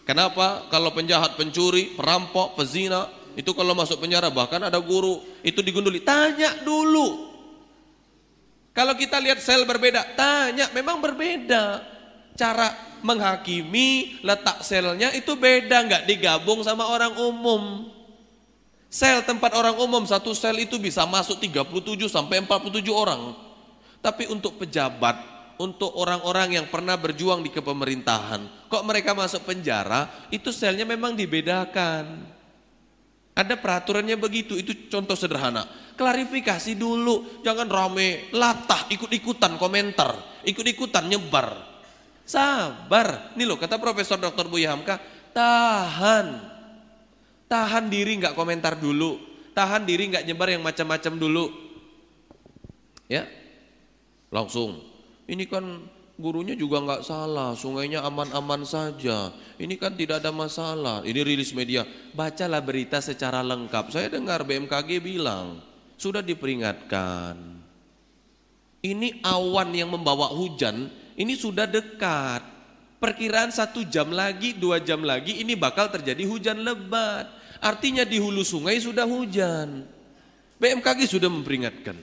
Kenapa 0.03 0.67
kalau 0.67 0.91
penjahat, 0.91 1.39
pencuri, 1.39 1.95
perampok, 1.95 2.59
pezina 2.59 3.07
itu 3.39 3.55
kalau 3.55 3.71
masuk 3.79 4.03
penjara 4.03 4.27
bahkan 4.27 4.59
ada 4.67 4.79
guru 4.83 5.23
itu 5.39 5.63
digunduli? 5.63 6.03
Tanya 6.03 6.59
dulu. 6.67 7.31
Kalau 8.75 8.95
kita 8.95 9.19
lihat 9.23 9.39
sel 9.39 9.63
berbeda, 9.63 10.15
tanya 10.19 10.67
memang 10.75 10.99
berbeda 10.99 11.79
cara 12.35 12.90
menghakimi 13.01 14.21
letak 14.25 14.65
selnya 14.65 15.13
itu 15.13 15.33
beda 15.37 15.85
nggak 15.85 16.03
digabung 16.05 16.61
sama 16.61 16.87
orang 16.89 17.13
umum. 17.17 17.89
Sel 18.91 19.23
tempat 19.23 19.55
orang 19.55 19.79
umum 19.79 20.03
satu 20.03 20.35
sel 20.35 20.59
itu 20.67 20.75
bisa 20.75 21.07
masuk 21.07 21.39
37 21.39 22.11
sampai 22.11 22.43
47 22.43 22.91
orang. 22.91 23.31
Tapi 24.03 24.27
untuk 24.27 24.59
pejabat, 24.59 25.15
untuk 25.55 25.95
orang-orang 25.95 26.59
yang 26.59 26.67
pernah 26.67 26.99
berjuang 26.99 27.39
di 27.39 27.53
kepemerintahan, 27.53 28.67
kok 28.67 28.83
mereka 28.83 29.15
masuk 29.15 29.47
penjara, 29.47 30.27
itu 30.27 30.51
selnya 30.51 30.83
memang 30.83 31.15
dibedakan. 31.15 32.25
Ada 33.31 33.55
peraturannya 33.55 34.19
begitu, 34.19 34.59
itu 34.59 34.91
contoh 34.91 35.15
sederhana. 35.15 35.63
Klarifikasi 35.95 36.75
dulu, 36.75 37.39
jangan 37.47 37.71
rame, 37.71 38.27
latah, 38.35 38.91
ikut-ikutan 38.91 39.55
komentar, 39.55 40.43
ikut-ikutan 40.43 41.07
nyebar. 41.07 41.70
Sabar. 42.25 43.35
Nih 43.35 43.45
loh 43.45 43.57
kata 43.59 43.77
Profesor 43.81 44.17
Dr. 44.17 44.47
Buya 44.47 44.73
Hamka, 44.73 45.01
tahan. 45.35 46.39
Tahan 47.51 47.91
diri 47.91 48.15
nggak 48.19 48.37
komentar 48.37 48.79
dulu. 48.79 49.19
Tahan 49.51 49.83
diri 49.83 50.07
nggak 50.07 50.23
nyebar 50.23 50.49
yang 50.55 50.63
macam-macam 50.63 51.13
dulu. 51.19 51.45
Ya. 53.11 53.27
Langsung. 54.31 54.79
Ini 55.27 55.43
kan 55.51 55.83
gurunya 56.15 56.55
juga 56.55 56.79
nggak 56.79 57.03
salah, 57.03 57.57
sungainya 57.57 58.05
aman-aman 58.05 58.63
saja. 58.63 59.35
Ini 59.59 59.75
kan 59.75 59.97
tidak 59.99 60.23
ada 60.23 60.31
masalah. 60.31 61.03
Ini 61.03 61.19
rilis 61.25 61.51
media. 61.51 61.83
Bacalah 62.15 62.63
berita 62.63 63.03
secara 63.03 63.43
lengkap. 63.43 63.91
Saya 63.91 64.07
dengar 64.07 64.47
BMKG 64.47 65.03
bilang 65.03 65.59
sudah 65.99 66.23
diperingatkan. 66.23 67.35
Ini 68.81 69.21
awan 69.21 69.69
yang 69.77 69.93
membawa 69.93 70.33
hujan 70.33 70.89
ini 71.19 71.33
sudah 71.35 71.67
dekat. 71.67 72.43
Perkiraan 73.01 73.49
satu 73.49 73.81
jam 73.89 74.13
lagi, 74.13 74.53
dua 74.53 74.77
jam 74.77 75.01
lagi 75.01 75.41
ini 75.41 75.57
bakal 75.57 75.89
terjadi 75.89 76.21
hujan 76.29 76.61
lebat. 76.61 77.25
Artinya 77.57 78.05
di 78.05 78.21
hulu 78.21 78.45
sungai 78.45 78.77
sudah 78.77 79.09
hujan. 79.09 79.85
BMKG 80.61 81.09
sudah 81.09 81.25
memperingatkan. 81.25 81.97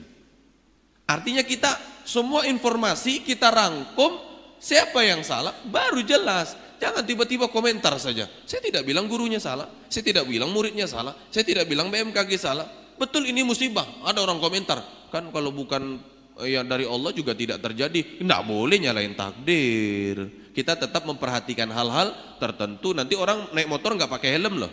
Artinya 1.07 1.41
kita 1.41 1.71
semua 2.03 2.43
informasi 2.45 3.23
kita 3.23 3.47
rangkum, 3.47 4.19
siapa 4.59 4.99
yang 5.01 5.23
salah, 5.23 5.55
baru 5.65 6.03
jelas. 6.03 6.53
Jangan 6.79 7.03
tiba-tiba 7.07 7.47
komentar 7.47 7.95
saja. 7.99 8.27
Saya 8.43 8.61
tidak 8.63 8.83
bilang 8.83 9.07
gurunya 9.07 9.39
salah, 9.39 9.67
saya 9.87 10.03
tidak 10.03 10.27
bilang 10.27 10.51
muridnya 10.51 10.87
salah, 10.87 11.15
saya 11.31 11.43
tidak 11.47 11.67
bilang 11.67 11.87
BMKG 11.91 12.35
salah. 12.39 12.67
Betul 12.99 13.31
ini 13.31 13.43
musibah. 13.43 13.87
Ada 14.03 14.19
orang 14.19 14.43
komentar, 14.43 14.83
kan 15.11 15.31
kalau 15.31 15.55
bukan 15.55 15.99
eh, 16.43 16.57
ya 16.57 16.61
dari 16.63 16.87
Allah 16.87 17.11
juga 17.11 17.35
tidak 17.35 17.59
terjadi. 17.63 18.21
Tidak 18.21 18.41
boleh 18.47 18.77
nyalain 18.79 19.13
takdir. 19.15 20.49
Kita 20.55 20.75
tetap 20.75 21.07
memperhatikan 21.07 21.69
hal-hal 21.71 22.37
tertentu. 22.41 22.91
Nanti 22.91 23.15
orang 23.15 23.51
naik 23.55 23.69
motor 23.69 23.95
nggak 23.95 24.11
pakai 24.11 24.35
helm 24.35 24.59
loh. 24.59 24.71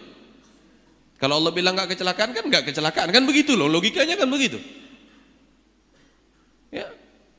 Kalau 1.16 1.40
Allah 1.40 1.52
bilang 1.52 1.72
nggak 1.72 1.96
kecelakaan 1.96 2.30
kan 2.36 2.44
nggak 2.44 2.64
kecelakaan 2.70 3.08
kan 3.10 3.22
begitu 3.24 3.56
loh. 3.56 3.68
Logikanya 3.70 4.20
kan 4.20 4.28
begitu. 4.28 4.60
Ya, 6.74 6.90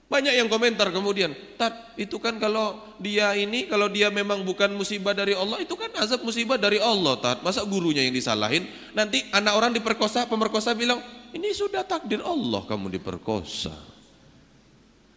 banyak 0.07 0.39
yang 0.39 0.47
komentar 0.47 0.88
kemudian, 0.95 1.36
Tat, 1.59 1.91
itu 1.99 2.15
kan 2.15 2.39
kalau 2.39 2.80
dia 2.95 3.36
ini, 3.36 3.67
kalau 3.67 3.91
dia 3.91 4.07
memang 4.07 4.39
bukan 4.47 4.71
musibah 4.71 5.11
dari 5.11 5.36
Allah, 5.36 5.59
itu 5.59 5.75
kan 5.75 5.91
azab 5.99 6.23
musibah 6.23 6.55
dari 6.55 6.80
Allah, 6.80 7.19
Tat. 7.19 7.43
Masa 7.43 7.67
gurunya 7.67 8.07
yang 8.07 8.15
disalahin? 8.15 8.71
Nanti 8.95 9.28
anak 9.36 9.53
orang 9.59 9.75
diperkosa, 9.75 10.23
pemerkosa 10.32 10.71
bilang, 10.71 11.03
ini 11.36 11.51
sudah 11.51 11.84
takdir 11.84 12.23
Allah 12.23 12.63
kamu 12.63 12.88
diperkosa. 12.95 13.75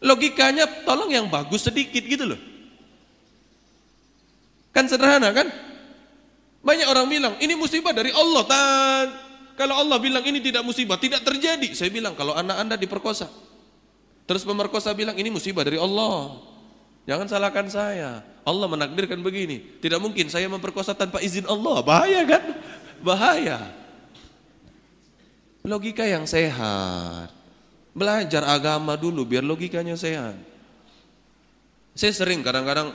Logikanya 0.01 0.65
tolong 0.89 1.13
yang 1.13 1.29
bagus 1.29 1.69
sedikit 1.69 2.01
gitu 2.01 2.25
loh. 2.25 2.41
Kan 4.73 4.89
sederhana 4.89 5.29
kan? 5.33 5.49
Banyak 6.61 6.87
orang 6.89 7.07
bilang, 7.09 7.35
ini 7.41 7.57
musibah 7.57 7.93
dari 7.93 8.13
Allah, 8.13 8.43
Tat. 8.45 9.09
Kalau 9.61 9.77
Allah 9.77 10.01
bilang 10.01 10.25
ini 10.25 10.41
tidak 10.41 10.65
musibah, 10.65 10.97
tidak 10.97 11.21
terjadi. 11.21 11.69
Saya 11.77 11.93
bilang, 11.93 12.17
kalau 12.17 12.33
anak 12.33 12.57
anda 12.57 12.77
diperkosa, 12.81 13.29
Terus 14.31 14.47
pemerkosa 14.47 14.95
bilang 14.95 15.19
ini 15.19 15.27
musibah 15.27 15.67
dari 15.67 15.75
Allah. 15.75 16.39
Jangan 17.03 17.27
salahkan 17.27 17.67
saya. 17.67 18.23
Allah 18.47 18.67
menakdirkan 18.71 19.19
begini. 19.27 19.83
Tidak 19.83 19.99
mungkin 19.99 20.31
saya 20.31 20.47
memperkosa 20.47 20.95
tanpa 20.95 21.19
izin 21.19 21.51
Allah. 21.51 21.83
Bahaya 21.83 22.23
kan? 22.23 22.45
Bahaya. 23.03 23.75
Logika 25.67 26.07
yang 26.07 26.31
sehat. 26.31 27.40
Belajar 27.91 28.47
agama 28.47 28.95
dulu 28.95 29.27
biar 29.27 29.43
logikanya 29.43 29.99
sehat. 29.99 30.39
Saya 31.99 32.13
sering 32.15 32.41
kadang-kadang 32.47 32.95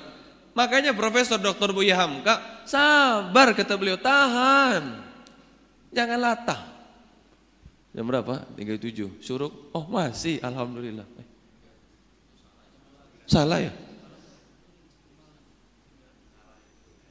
makanya 0.55 0.95
Profesor 0.95 1.35
Dr. 1.35 1.75
Buya 1.75 1.99
Hamka 1.99 2.63
sabar 2.63 3.51
kata 3.51 3.75
beliau 3.75 3.99
tahan. 3.99 5.03
Jangan 5.91 6.19
latah. 6.19 6.61
Jam 7.95 8.07
berapa? 8.07 8.43
37. 8.59 9.23
Suruk. 9.23 9.71
Oh, 9.71 9.87
masih 9.87 10.43
alhamdulillah. 10.43 11.07
Salah 13.23 13.63
ya? 13.63 13.71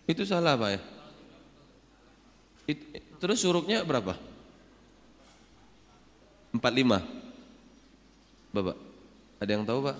Itu 0.05 0.29
salah 0.29 0.53
Pak 0.61 0.69
ya? 0.69 0.81
It, 2.69 2.79
terus 3.17 3.41
suruknya 3.41 3.81
berapa? 3.85 4.17
45 6.53 7.24
Bapak, 8.55 8.79
ada 9.43 9.51
yang 9.51 9.67
tahu 9.67 9.91
Pak? 9.91 9.99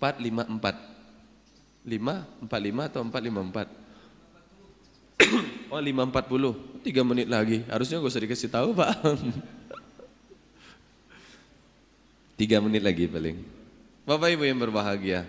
454 0.00 1.84
5, 1.86 2.48
45 2.48 2.88
atau 2.88 3.00
454? 3.04 3.68
oh 5.70 5.78
540, 5.78 6.82
3 6.82 7.08
menit 7.08 7.28
lagi 7.30 7.62
Harusnya 7.68 8.02
gak 8.02 8.10
usah 8.10 8.24
dikasih 8.24 8.50
tahu 8.50 8.74
Pak 8.74 8.90
Tiga 12.36 12.60
menit 12.60 12.84
lagi 12.84 13.08
paling. 13.08 13.40
Bapak 14.04 14.28
Ibu 14.36 14.44
yang 14.44 14.60
berbahagia. 14.60 15.24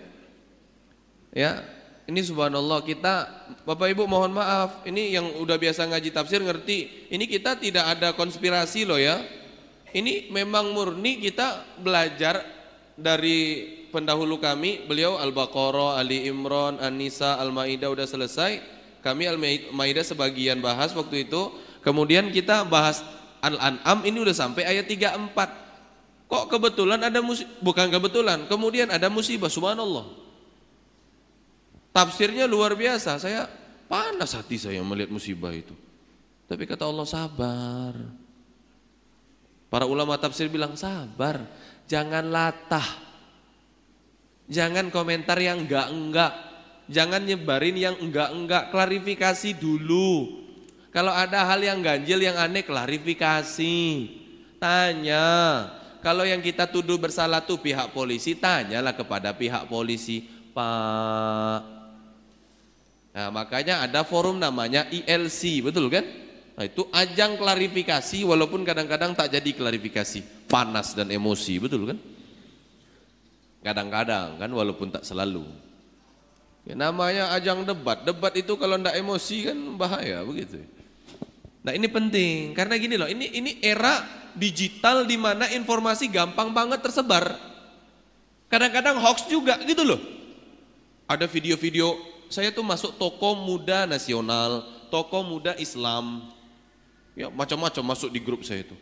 Ya, 1.32 1.64
ini 2.04 2.20
subhanallah 2.20 2.84
kita 2.84 3.24
Bapak 3.64 3.96
Ibu 3.96 4.04
mohon 4.04 4.36
maaf, 4.36 4.84
ini 4.84 5.16
yang 5.16 5.24
udah 5.40 5.56
biasa 5.56 5.88
ngaji 5.88 6.12
tafsir 6.12 6.44
ngerti, 6.44 7.08
ini 7.08 7.24
kita 7.24 7.56
tidak 7.56 7.96
ada 7.96 8.12
konspirasi 8.12 8.84
loh 8.84 9.00
ya. 9.00 9.24
Ini 9.96 10.28
memang 10.28 10.76
murni 10.76 11.22
kita 11.22 11.64
belajar 11.80 12.44
dari 12.98 13.64
pendahulu 13.88 14.36
kami, 14.36 14.84
beliau 14.84 15.16
Al-Baqarah, 15.16 15.96
Ali 15.96 16.28
Imran, 16.28 16.76
An-Nisa, 16.82 17.40
Al-Maidah 17.40 17.88
udah 17.88 18.04
selesai. 18.04 18.60
Kami 19.00 19.24
Al-Maidah 19.24 20.04
sebagian 20.04 20.60
bahas 20.60 20.92
waktu 20.92 21.24
itu. 21.24 21.54
Kemudian 21.80 22.28
kita 22.28 22.66
bahas 22.68 23.00
Al-An'am 23.40 24.04
ini 24.04 24.18
udah 24.20 24.34
sampai 24.34 24.66
ayat 24.66 24.84
34. 24.90 26.28
Kok 26.28 26.44
kebetulan 26.52 27.00
ada 27.00 27.24
musibah, 27.24 27.48
bukan 27.64 27.88
kebetulan, 27.88 28.38
kemudian 28.50 28.92
ada 28.92 29.08
musibah, 29.08 29.48
subhanallah. 29.48 30.04
Tafsirnya 31.96 32.44
luar 32.44 32.76
biasa, 32.76 33.16
saya 33.16 33.48
panas 33.88 34.36
hati 34.36 34.60
saya 34.60 34.84
melihat 34.84 35.08
musibah 35.08 35.56
itu. 35.56 35.72
Tapi 36.44 36.68
kata 36.68 36.84
Allah 36.84 37.08
sabar. 37.08 38.27
Para 39.68 39.84
ulama 39.84 40.16
tafsir 40.16 40.48
bilang 40.48 40.72
sabar, 40.80 41.44
jangan 41.84 42.24
latah. 42.32 42.88
Jangan 44.48 44.88
komentar 44.88 45.36
yang 45.36 45.68
enggak-enggak. 45.68 46.32
Jangan 46.88 47.20
nyebarin 47.20 47.76
yang 47.76 47.96
enggak-enggak, 48.00 48.72
klarifikasi 48.72 49.60
dulu. 49.60 50.40
Kalau 50.88 51.12
ada 51.12 51.44
hal 51.44 51.60
yang 51.60 51.84
ganjil, 51.84 52.16
yang 52.16 52.40
aneh, 52.40 52.64
klarifikasi. 52.64 54.08
Tanya, 54.56 55.28
kalau 56.00 56.24
yang 56.24 56.40
kita 56.40 56.64
tuduh 56.64 56.96
bersalah 56.96 57.44
tuh 57.44 57.60
pihak 57.60 57.92
polisi, 57.92 58.32
tanyalah 58.32 58.96
kepada 58.96 59.36
pihak 59.36 59.68
polisi, 59.68 60.24
Pak. 60.56 61.60
Nah, 63.12 63.28
makanya 63.34 63.84
ada 63.84 64.00
forum 64.06 64.40
namanya 64.40 64.88
ILC, 64.88 65.60
betul 65.60 65.92
kan? 65.92 66.08
Nah, 66.58 66.66
itu 66.66 66.82
ajang 66.90 67.38
klarifikasi 67.38 68.26
walaupun 68.26 68.66
kadang-kadang 68.66 69.14
tak 69.14 69.30
jadi 69.30 69.46
klarifikasi, 69.54 70.50
panas 70.50 70.90
dan 70.90 71.06
emosi, 71.06 71.54
betul 71.62 71.86
kan? 71.86 71.98
Kadang-kadang 73.62 74.42
kan 74.42 74.50
walaupun 74.50 74.90
tak 74.90 75.06
selalu. 75.06 75.46
Ya, 76.66 76.74
namanya 76.74 77.30
ajang 77.38 77.62
debat. 77.62 78.02
Debat 78.02 78.34
itu 78.34 78.58
kalau 78.58 78.74
ndak 78.74 78.98
emosi 78.98 79.54
kan 79.54 79.58
bahaya 79.78 80.18
begitu. 80.26 80.58
Nah, 81.62 81.78
ini 81.78 81.86
penting 81.86 82.58
karena 82.58 82.74
gini 82.74 82.98
loh, 82.98 83.06
ini 83.06 83.38
ini 83.38 83.62
era 83.62 84.02
digital 84.34 85.06
di 85.06 85.14
mana 85.14 85.46
informasi 85.54 86.10
gampang 86.10 86.50
banget 86.50 86.82
tersebar. 86.82 87.38
Kadang-kadang 88.50 88.98
hoax 88.98 89.30
juga 89.30 89.62
gitu 89.62 89.86
loh. 89.86 90.02
Ada 91.06 91.30
video-video 91.30 91.94
saya 92.26 92.50
tuh 92.50 92.66
masuk 92.66 92.98
toko 92.98 93.38
muda 93.38 93.86
nasional, 93.86 94.66
toko 94.90 95.22
muda 95.22 95.54
Islam. 95.54 96.34
Ya, 97.18 97.26
macam-macam 97.26 97.82
masuk 97.82 98.14
di 98.14 98.22
grup 98.22 98.46
saya 98.46 98.62
itu. 98.62 98.78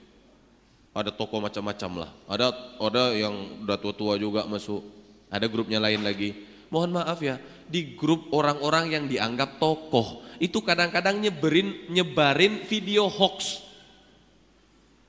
Ada 0.93 1.09
toko 1.09 1.41
macam-macam 1.41 2.05
lah. 2.05 2.11
Ada 2.29 2.53
ada 2.77 3.05
yang 3.17 3.33
udah 3.65 3.81
tua-tua 3.81 4.21
juga 4.21 4.45
masuk. 4.45 4.85
Ada 5.33 5.49
grupnya 5.49 5.81
lain 5.81 6.05
lagi. 6.05 6.37
Mohon 6.69 7.01
maaf 7.01 7.25
ya, 7.25 7.41
di 7.65 7.97
grup 7.97 8.29
orang-orang 8.37 8.93
yang 8.93 9.05
dianggap 9.09 9.57
tokoh 9.57 10.21
itu 10.37 10.61
kadang-kadang 10.61 11.17
nyebarin 11.17 11.89
nyebarin 11.89 12.69
video 12.69 13.09
hoax 13.09 13.65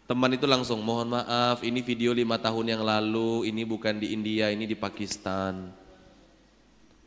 Teman 0.07 0.31
itu 0.31 0.47
langsung 0.47 0.79
mohon 0.87 1.19
maaf 1.19 1.59
ini 1.67 1.83
video 1.83 2.15
lima 2.15 2.39
tahun 2.39 2.79
yang 2.79 2.83
lalu 2.87 3.51
ini 3.51 3.67
bukan 3.67 3.99
di 3.99 4.15
India 4.15 4.47
ini 4.47 4.63
di 4.63 4.71
Pakistan. 4.71 5.67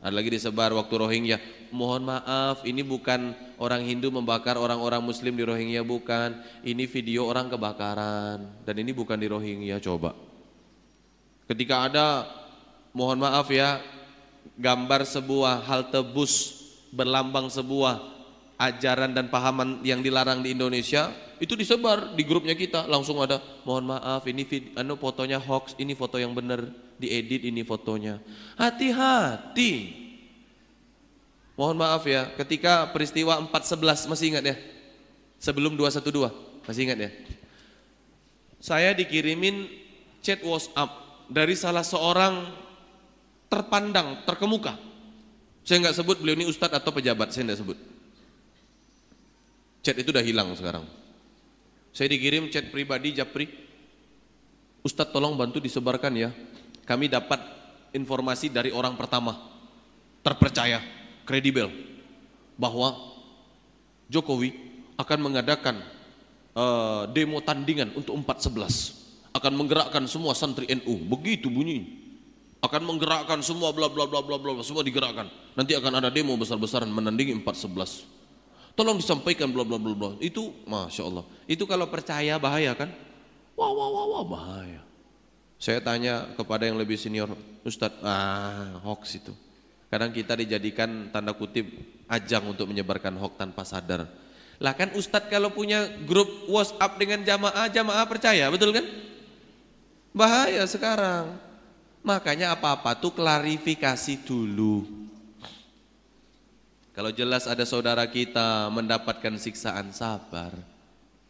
Ada 0.01 0.16
lagi 0.16 0.32
disebar 0.32 0.72
waktu 0.72 0.94
Rohingya. 0.96 1.36
Mohon 1.76 2.16
maaf 2.16 2.64
ini 2.64 2.80
bukan 2.80 3.36
orang 3.61 3.84
Hindu 3.84 4.09
membakar 4.09 4.57
orang-orang 4.57 5.05
Muslim 5.05 5.36
di 5.36 5.44
Rohingya 5.44 5.84
bukan. 5.84 6.40
Ini 6.64 6.88
video 6.88 7.28
orang 7.28 7.53
kebakaran 7.53 8.64
dan 8.64 8.74
ini 8.80 8.96
bukan 8.96 9.20
di 9.20 9.28
Rohingya 9.28 9.76
coba. 9.84 10.16
Ketika 11.44 11.84
ada 11.84 12.24
mohon 12.96 13.20
maaf 13.20 13.53
ya 13.53 13.76
gambar 14.57 15.05
sebuah 15.05 15.68
halte 15.68 16.01
bus 16.01 16.64
berlambang 16.96 17.53
sebuah 17.53 18.01
ajaran 18.57 19.12
dan 19.12 19.28
pahaman 19.28 19.84
yang 19.84 20.01
dilarang 20.01 20.40
di 20.40 20.57
Indonesia 20.57 21.12
itu 21.40 21.57
disebar 21.57 22.12
di 22.12 22.24
grupnya 22.24 22.53
kita 22.53 22.84
langsung 22.88 23.20
ada 23.20 23.40
mohon 23.64 23.88
maaf 23.88 24.24
ini 24.28 24.44
vid, 24.44 24.76
anu 24.76 25.01
fotonya 25.01 25.40
hoax 25.40 25.76
ini 25.80 25.96
foto 25.96 26.20
yang 26.20 26.36
benar 26.36 26.68
diedit 27.01 27.48
ini 27.48 27.64
fotonya. 27.64 28.20
Hati-hati. 28.61 29.96
Mohon 31.57 31.76
maaf 31.80 32.05
ya 32.05 32.28
ketika 32.40 32.88
peristiwa 32.92 33.36
411 33.48 34.09
masih 34.09 34.26
ingat 34.36 34.44
ya? 34.44 34.57
Sebelum 35.40 35.76
212 35.76 36.64
masih 36.68 36.82
ingat 36.88 36.98
ya? 37.09 37.11
Saya 38.61 38.92
dikirimin 38.92 39.68
chat 40.20 40.40
WhatsApp 40.44 40.92
dari 41.32 41.57
salah 41.57 41.84
seorang 41.84 42.48
terpandang 43.48 44.24
terkemuka. 44.28 44.76
Saya 45.64 45.84
nggak 45.84 45.96
sebut 46.01 46.16
beliau 46.20 46.36
ini 46.40 46.48
ustadz 46.48 46.76
atau 46.76 46.92
pejabat 46.92 47.32
saya 47.32 47.53
nggak 47.53 47.61
sebut. 47.61 47.78
Chat 49.80 49.96
itu 49.96 50.12
udah 50.12 50.24
hilang 50.24 50.53
sekarang. 50.57 50.84
Saya 51.90 52.12
dikirim 52.12 52.48
chat 52.53 52.68
pribadi 52.68 53.16
Japri. 53.16 53.48
Ustadz 54.80 55.12
tolong 55.12 55.36
bantu 55.36 55.61
disebarkan 55.61 56.12
ya. 56.16 56.30
Kami 56.91 57.07
dapat 57.07 57.38
informasi 57.95 58.51
dari 58.51 58.74
orang 58.74 58.99
pertama 58.99 59.38
terpercaya, 60.26 60.82
kredibel 61.22 61.70
bahwa 62.59 62.99
Jokowi 64.11 64.51
akan 64.99 65.18
mengadakan 65.22 65.78
uh, 66.59 67.07
demo 67.14 67.38
tandingan 67.38 67.95
untuk 67.95 68.18
411 68.18 69.30
akan 69.30 69.53
menggerakkan 69.55 70.05
semua 70.11 70.34
santri 70.34 70.66
NU 70.66 71.07
begitu 71.07 71.47
bunyi 71.47 72.03
akan 72.59 72.82
menggerakkan 72.82 73.38
semua 73.41 73.70
bla 73.70 73.86
bla 73.86 74.11
bla 74.11 74.18
bla 74.20 74.34
bla 74.36 74.59
semua 74.66 74.82
digerakkan 74.82 75.30
nanti 75.55 75.78
akan 75.78 76.03
ada 76.03 76.11
demo 76.11 76.34
besar-besaran 76.34 76.91
menandingi 76.91 77.38
411 77.47 78.20
Tolong 78.80 78.97
disampaikan 78.97 79.51
bla 79.51 79.66
bla 79.66 79.76
bla 79.76 79.93
bla. 79.93 80.11
Itu 80.22 80.55
masya 80.64 81.05
Allah. 81.05 81.24
Itu 81.45 81.66
kalau 81.66 81.91
percaya 81.91 82.38
bahaya 82.38 82.72
kan? 82.72 82.88
Wah 83.59 83.70
wah 83.76 83.88
wah 83.93 84.05
wah 84.09 84.24
bahaya. 84.24 84.80
Saya 85.61 85.84
tanya 85.84 86.24
kepada 86.40 86.64
yang 86.64 86.80
lebih 86.80 86.96
senior, 86.96 87.36
Ustadz, 87.68 88.00
ah 88.00 88.80
hoax 88.80 89.20
itu. 89.20 89.36
Kadang 89.92 90.08
kita 90.08 90.32
dijadikan 90.32 91.12
tanda 91.12 91.36
kutip 91.36 91.68
ajang 92.08 92.48
untuk 92.48 92.64
menyebarkan 92.72 93.20
hoax 93.20 93.36
tanpa 93.36 93.68
sadar. 93.68 94.08
Lah 94.56 94.72
kan 94.72 94.96
Ustadz 94.96 95.28
kalau 95.28 95.52
punya 95.52 95.84
grup 96.08 96.48
WhatsApp 96.48 96.96
dengan 96.96 97.20
jamaah, 97.28 97.68
jamaah 97.68 98.08
percaya, 98.08 98.48
betul 98.48 98.72
kan? 98.72 98.88
Bahaya 100.16 100.64
sekarang. 100.64 101.36
Makanya 102.00 102.56
apa-apa 102.56 102.96
tuh 102.96 103.12
klarifikasi 103.12 104.24
dulu. 104.24 104.88
Kalau 106.96 107.12
jelas 107.12 107.44
ada 107.44 107.68
saudara 107.68 108.08
kita 108.08 108.72
mendapatkan 108.72 109.36
siksaan 109.36 109.92
sabar, 109.92 110.56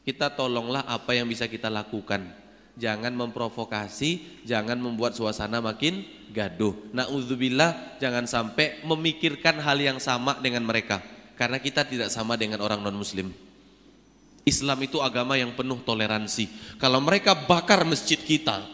kita 0.07 0.31
tolonglah 0.31 0.87
apa 0.87 1.19
yang 1.19 1.27
bisa 1.27 1.51
kita 1.51 1.67
lakukan. 1.67 2.31
Jangan 2.81 3.13
memprovokasi, 3.13 4.43
jangan 4.49 4.81
membuat 4.81 5.13
suasana 5.13 5.61
makin 5.61 6.01
gaduh. 6.33 6.73
Na'udzubillah, 6.97 8.01
jangan 8.01 8.25
sampai 8.25 8.81
memikirkan 8.89 9.61
hal 9.61 9.77
yang 9.77 9.99
sama 10.01 10.41
dengan 10.41 10.65
mereka. 10.65 11.05
Karena 11.37 11.61
kita 11.61 11.85
tidak 11.85 12.09
sama 12.09 12.41
dengan 12.41 12.65
orang 12.65 12.81
non-muslim. 12.81 13.29
Islam 14.49 14.81
itu 14.81 14.97
agama 15.05 15.37
yang 15.37 15.53
penuh 15.53 15.77
toleransi. 15.85 16.49
Kalau 16.81 17.05
mereka 17.05 17.37
bakar 17.37 17.85
masjid 17.85 18.17
kita, 18.17 18.65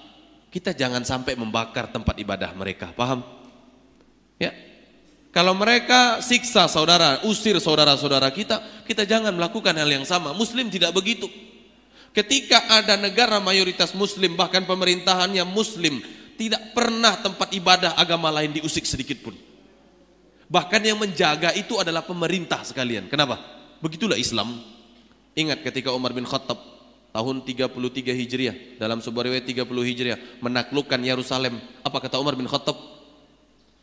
kita 0.54 0.70
jangan 0.70 1.02
sampai 1.02 1.34
membakar 1.34 1.90
tempat 1.90 2.14
ibadah 2.22 2.54
mereka. 2.54 2.94
Paham? 2.94 3.26
Ya, 4.38 4.54
kalau 5.36 5.52
mereka 5.52 6.24
siksa 6.24 6.64
saudara, 6.64 7.20
usir 7.28 7.60
saudara-saudara 7.60 8.32
kita, 8.32 8.62
kita 8.88 9.04
jangan 9.04 9.36
melakukan 9.36 9.76
hal 9.76 9.84
yang 9.84 10.08
sama. 10.08 10.32
Muslim 10.32 10.72
tidak 10.72 10.96
begitu. 10.96 11.28
Ketika 12.16 12.64
ada 12.72 12.96
negara 12.96 13.36
mayoritas 13.36 13.92
muslim, 13.92 14.32
bahkan 14.32 14.64
pemerintahannya 14.64 15.44
muslim, 15.44 16.00
tidak 16.40 16.72
pernah 16.72 17.12
tempat 17.20 17.52
ibadah 17.52 17.92
agama 17.92 18.32
lain 18.32 18.56
diusik 18.56 18.88
sedikit 18.88 19.20
pun. 19.20 19.36
Bahkan 20.48 20.80
yang 20.80 20.96
menjaga 20.96 21.52
itu 21.52 21.76
adalah 21.76 22.00
pemerintah 22.00 22.64
sekalian. 22.64 23.12
Kenapa? 23.12 23.36
Begitulah 23.84 24.16
Islam. 24.16 24.56
Ingat 25.36 25.60
ketika 25.60 25.92
Umar 25.92 26.16
bin 26.16 26.24
Khattab 26.24 26.56
tahun 27.12 27.44
33 27.44 27.76
Hijriah 28.16 28.56
dalam 28.80 29.04
sebuah 29.04 29.28
riwayat 29.28 29.44
30 29.44 29.68
Hijriah 29.68 30.18
menaklukkan 30.40 30.96
Yerusalem. 31.04 31.60
Apa 31.84 32.00
kata 32.00 32.16
Umar 32.16 32.32
bin 32.32 32.48
Khattab? 32.48 32.96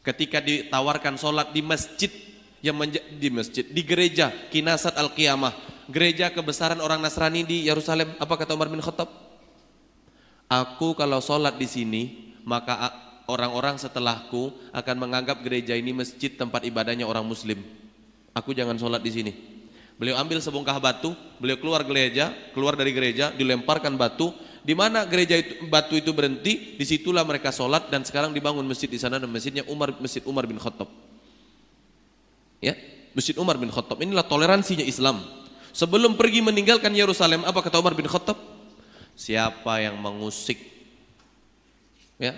ketika 0.03 0.43
ditawarkan 0.43 1.15
sholat 1.15 1.55
di 1.55 1.63
masjid 1.63 2.11
yang 2.59 2.75
di 3.19 3.29
masjid 3.31 3.63
di 3.63 3.81
gereja 3.83 4.31
Kinasat 4.51 4.99
Al 4.99 5.15
Qiyamah 5.15 5.51
gereja 5.89 6.31
kebesaran 6.31 6.79
orang 6.79 6.99
Nasrani 7.01 7.43
di 7.43 7.67
Yerusalem 7.67 8.15
apa 8.19 8.33
kata 8.35 8.55
Umar 8.55 8.69
bin 8.71 8.79
Khattab 8.79 9.09
aku 10.47 10.95
kalau 10.95 11.19
sholat 11.19 11.55
di 11.59 11.67
sini 11.67 12.03
maka 12.43 12.91
orang-orang 13.27 13.79
setelahku 13.79 14.51
akan 14.75 14.95
menganggap 14.99 15.39
gereja 15.41 15.73
ini 15.73 15.95
masjid 15.95 16.31
tempat 16.31 16.67
ibadahnya 16.67 17.07
orang 17.07 17.23
muslim 17.23 17.59
aku 18.35 18.51
jangan 18.51 18.75
sholat 18.79 18.99
di 18.99 19.11
sini 19.11 19.31
beliau 19.95 20.19
ambil 20.19 20.39
sebongkah 20.43 20.77
batu 20.79 21.15
beliau 21.39 21.57
keluar 21.59 21.81
gereja 21.87 22.31
keluar 22.51 22.75
dari 22.75 22.91
gereja 22.91 23.31
dilemparkan 23.31 23.95
batu 23.95 24.35
di 24.63 24.71
mana 24.71 25.03
gereja 25.03 25.35
itu, 25.35 25.67
batu 25.67 25.99
itu 25.99 26.15
berhenti, 26.15 26.79
di 26.79 26.85
situlah 26.87 27.27
mereka 27.27 27.51
sholat 27.51 27.91
dan 27.91 28.07
sekarang 28.07 28.31
dibangun 28.31 28.63
masjid 28.63 28.87
di 28.87 28.95
sana 28.95 29.19
dan 29.19 29.27
masjidnya 29.27 29.67
Umar 29.67 29.91
Masjid 29.99 30.23
Umar 30.23 30.47
bin 30.47 30.55
Khattab. 30.55 30.87
Ya, 32.63 32.79
Masjid 33.11 33.35
Umar 33.35 33.59
bin 33.59 33.67
Khattab. 33.67 33.99
Inilah 33.99 34.23
toleransinya 34.23 34.87
Islam. 34.87 35.19
Sebelum 35.73 36.13
pergi 36.13 36.45
meninggalkan 36.45 36.93
Yerusalem, 36.93 37.41
apa 37.43 37.59
kata 37.65 37.81
Umar 37.81 37.97
bin 37.97 38.05
Khattab? 38.05 38.37
Siapa 39.17 39.81
yang 39.81 39.97
mengusik 39.97 40.57
ya 42.17 42.33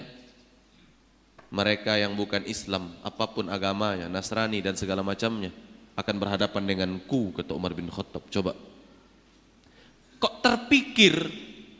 mereka 1.51 1.95
yang 1.95 2.15
bukan 2.19 2.43
Islam, 2.47 2.91
apa 2.99 3.31
pun 3.31 3.47
agamanya, 3.47 4.11
Nasrani 4.11 4.59
dan 4.59 4.75
segala 4.75 5.05
macamnya 5.05 5.55
akan 5.95 6.15
berhadapan 6.19 6.63
denganku 6.67 7.31
kata 7.31 7.55
Umar 7.55 7.71
bin 7.71 7.87
Khattab. 7.87 8.27
Coba. 8.27 8.51
Kok 10.19 10.35
terpikir 10.43 11.15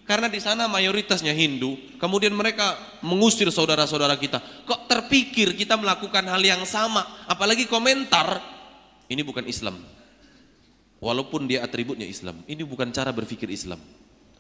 karena 0.06 0.30
di 0.30 0.38
sana 0.38 0.70
mayoritasnya 0.70 1.34
Hindu, 1.34 1.76
kemudian 1.98 2.32
mereka 2.32 2.78
mengusir 3.02 3.50
saudara-saudara 3.50 4.16
kita. 4.16 4.40
Kok 4.64 4.86
terpikir 4.86 5.58
kita 5.58 5.76
melakukan 5.76 6.24
hal 6.30 6.40
yang 6.40 6.62
sama, 6.64 7.04
apalagi 7.26 7.66
komentar, 7.66 8.40
ini 9.10 9.26
bukan 9.26 9.44
Islam. 9.50 9.82
Walaupun 11.06 11.46
dia 11.46 11.62
atributnya 11.62 12.10
Islam, 12.10 12.42
ini 12.50 12.66
bukan 12.66 12.90
cara 12.90 13.14
berpikir 13.14 13.46
Islam. 13.54 13.78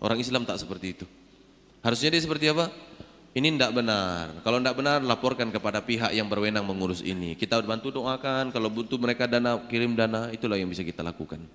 Orang 0.01 0.17
Islam 0.17 0.49
tak 0.49 0.57
seperti 0.57 0.97
itu. 0.97 1.05
Harusnya 1.85 2.09
dia 2.09 2.21
seperti 2.25 2.49
apa? 2.49 2.73
Ini 3.37 3.53
tidak 3.53 3.77
benar. 3.77 4.41
Kalau 4.41 4.57
tidak 4.57 4.75
benar, 4.81 5.05
laporkan 5.05 5.53
kepada 5.53 5.85
pihak 5.85 6.09
yang 6.17 6.25
berwenang 6.25 6.65
mengurus 6.65 7.05
ini. 7.05 7.37
Kita 7.37 7.61
bantu 7.61 7.93
doakan, 7.93 8.49
kalau 8.49 8.73
butuh 8.73 8.97
mereka 8.97 9.29
dana, 9.29 9.61
kirim 9.69 9.93
dana, 9.93 10.33
itulah 10.33 10.57
yang 10.57 10.71
bisa 10.71 10.81
kita 10.81 11.05
lakukan. 11.05 11.45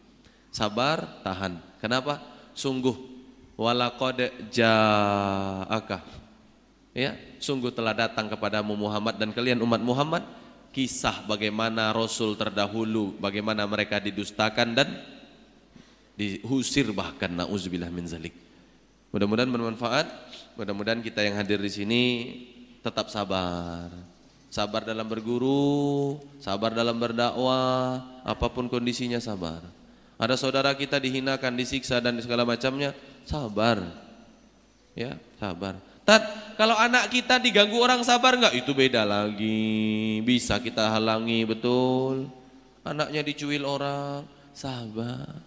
Sabar, 0.55 1.19
tahan. 1.27 1.59
Kenapa? 1.83 2.23
Sungguh 2.55 3.11
walaqad 3.61 4.49
ja'aka 4.49 6.01
ya 6.97 7.13
sungguh 7.37 7.69
telah 7.69 7.93
datang 7.93 8.33
kepadamu 8.33 8.73
Muhammad 8.73 9.21
dan 9.21 9.37
kalian 9.37 9.61
umat 9.61 9.85
Muhammad 9.85 10.25
kisah 10.71 11.27
bagaimana 11.27 11.91
rasul 11.91 12.39
terdahulu 12.39 13.19
bagaimana 13.19 13.67
mereka 13.67 13.99
didustakan 13.99 14.75
dan 14.75 14.89
diusir 16.15 16.91
bahkan 16.95 17.33
nauzubillah 17.33 17.91
min 17.91 18.07
zalik 18.07 18.35
mudah-mudahan 19.11 19.51
bermanfaat 19.51 20.07
mudah-mudahan 20.55 21.03
kita 21.03 21.27
yang 21.27 21.39
hadir 21.39 21.59
di 21.59 21.71
sini 21.71 22.03
tetap 22.81 23.11
sabar 23.11 23.91
sabar 24.51 24.83
dalam 24.87 25.07
berguru 25.07 26.19
sabar 26.39 26.75
dalam 26.75 26.99
berdakwah 26.99 28.23
apa 28.23 28.47
pun 28.51 28.71
kondisinya 28.71 29.19
sabar 29.19 29.63
ada 30.21 30.37
saudara 30.37 30.77
kita 30.77 31.01
dihinakan 31.01 31.57
disiksa 31.57 31.99
dan 31.99 32.21
segala 32.21 32.45
macamnya 32.45 32.93
Sabar. 33.29 33.79
Ya, 34.97 35.17
sabar. 35.39 35.79
Tat, 36.11 36.27
kalau 36.59 36.75
anak 36.75 37.07
kita 37.07 37.39
diganggu 37.39 37.79
orang 37.79 38.03
sabar 38.03 38.35
nggak? 38.35 38.59
Itu 38.59 38.75
beda 38.75 39.07
lagi. 39.07 40.19
Bisa 40.27 40.59
kita 40.59 40.91
halangi 40.91 41.47
betul. 41.47 42.27
Anaknya 42.83 43.23
dicuil 43.23 43.63
orang, 43.63 44.27
sabar. 44.51 45.39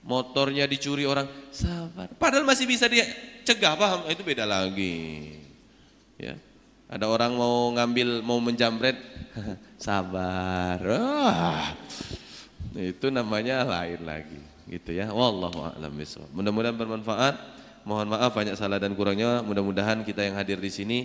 Motornya 0.00 0.64
dicuri 0.64 1.04
orang, 1.04 1.28
sabar. 1.52 2.08
Padahal 2.16 2.48
masih 2.48 2.64
bisa 2.64 2.88
dia 2.88 3.04
cegah, 3.44 3.76
paham? 3.76 4.08
Itu 4.08 4.24
beda 4.24 4.48
lagi. 4.48 5.36
Ya. 6.16 6.40
Ada 6.88 7.04
orang 7.04 7.36
mau 7.36 7.68
ngambil, 7.76 8.24
mau 8.24 8.40
menjamret, 8.40 8.96
sabar. 9.76 10.80
Ah, 10.88 11.76
itu 12.72 13.12
namanya 13.12 13.60
lain 13.68 14.00
lagi 14.08 14.40
gitu 14.72 14.96
ya 14.96 15.12
wallahu 15.12 15.68
a'lam 15.68 15.92
mudah-mudahan 16.32 16.72
bermanfaat 16.72 17.36
mohon 17.84 18.10
maaf 18.10 18.32
banyak 18.34 18.54
salah 18.58 18.78
dan 18.78 18.94
kurangnya. 18.94 19.40
Mudah-mudahan 19.42 20.02
kita 20.06 20.22
yang 20.26 20.38
hadir 20.38 20.58
di 20.58 20.70
sini 20.70 20.98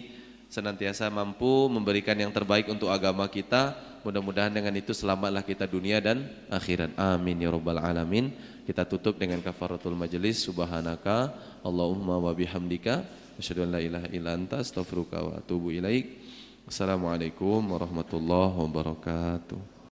senantiasa 0.48 1.12
mampu 1.12 1.68
memberikan 1.68 2.16
yang 2.16 2.32
terbaik 2.32 2.68
untuk 2.72 2.90
agama 2.92 3.28
kita. 3.28 3.76
Mudah-mudahan 4.06 4.54
dengan 4.54 4.72
itu 4.80 4.96
selamatlah 4.96 5.44
kita 5.44 5.68
dunia 5.68 6.00
dan 6.00 6.24
akhirat. 6.48 6.96
Amin 6.96 7.44
ya 7.44 7.52
rabbal 7.52 7.82
alamin. 7.82 8.32
Kita 8.64 8.88
tutup 8.88 9.20
dengan 9.20 9.40
kafaratul 9.44 9.96
majelis 9.96 10.44
subhanaka 10.44 11.36
Allahumma 11.64 12.20
wa 12.20 12.32
bihamdika. 12.32 13.04
Asyhadu 13.36 13.68
an 13.68 13.70
la 13.76 13.80
ilaha 13.84 14.08
illa 14.16 14.34
anta 14.36 14.64
astaghfiruka 14.64 15.18
wa 15.20 15.32
atubu 15.40 15.76
ilaik. 15.76 16.20
Assalamualaikum 16.68 17.64
warahmatullahi 17.64 18.56
wabarakatuh 18.60 19.77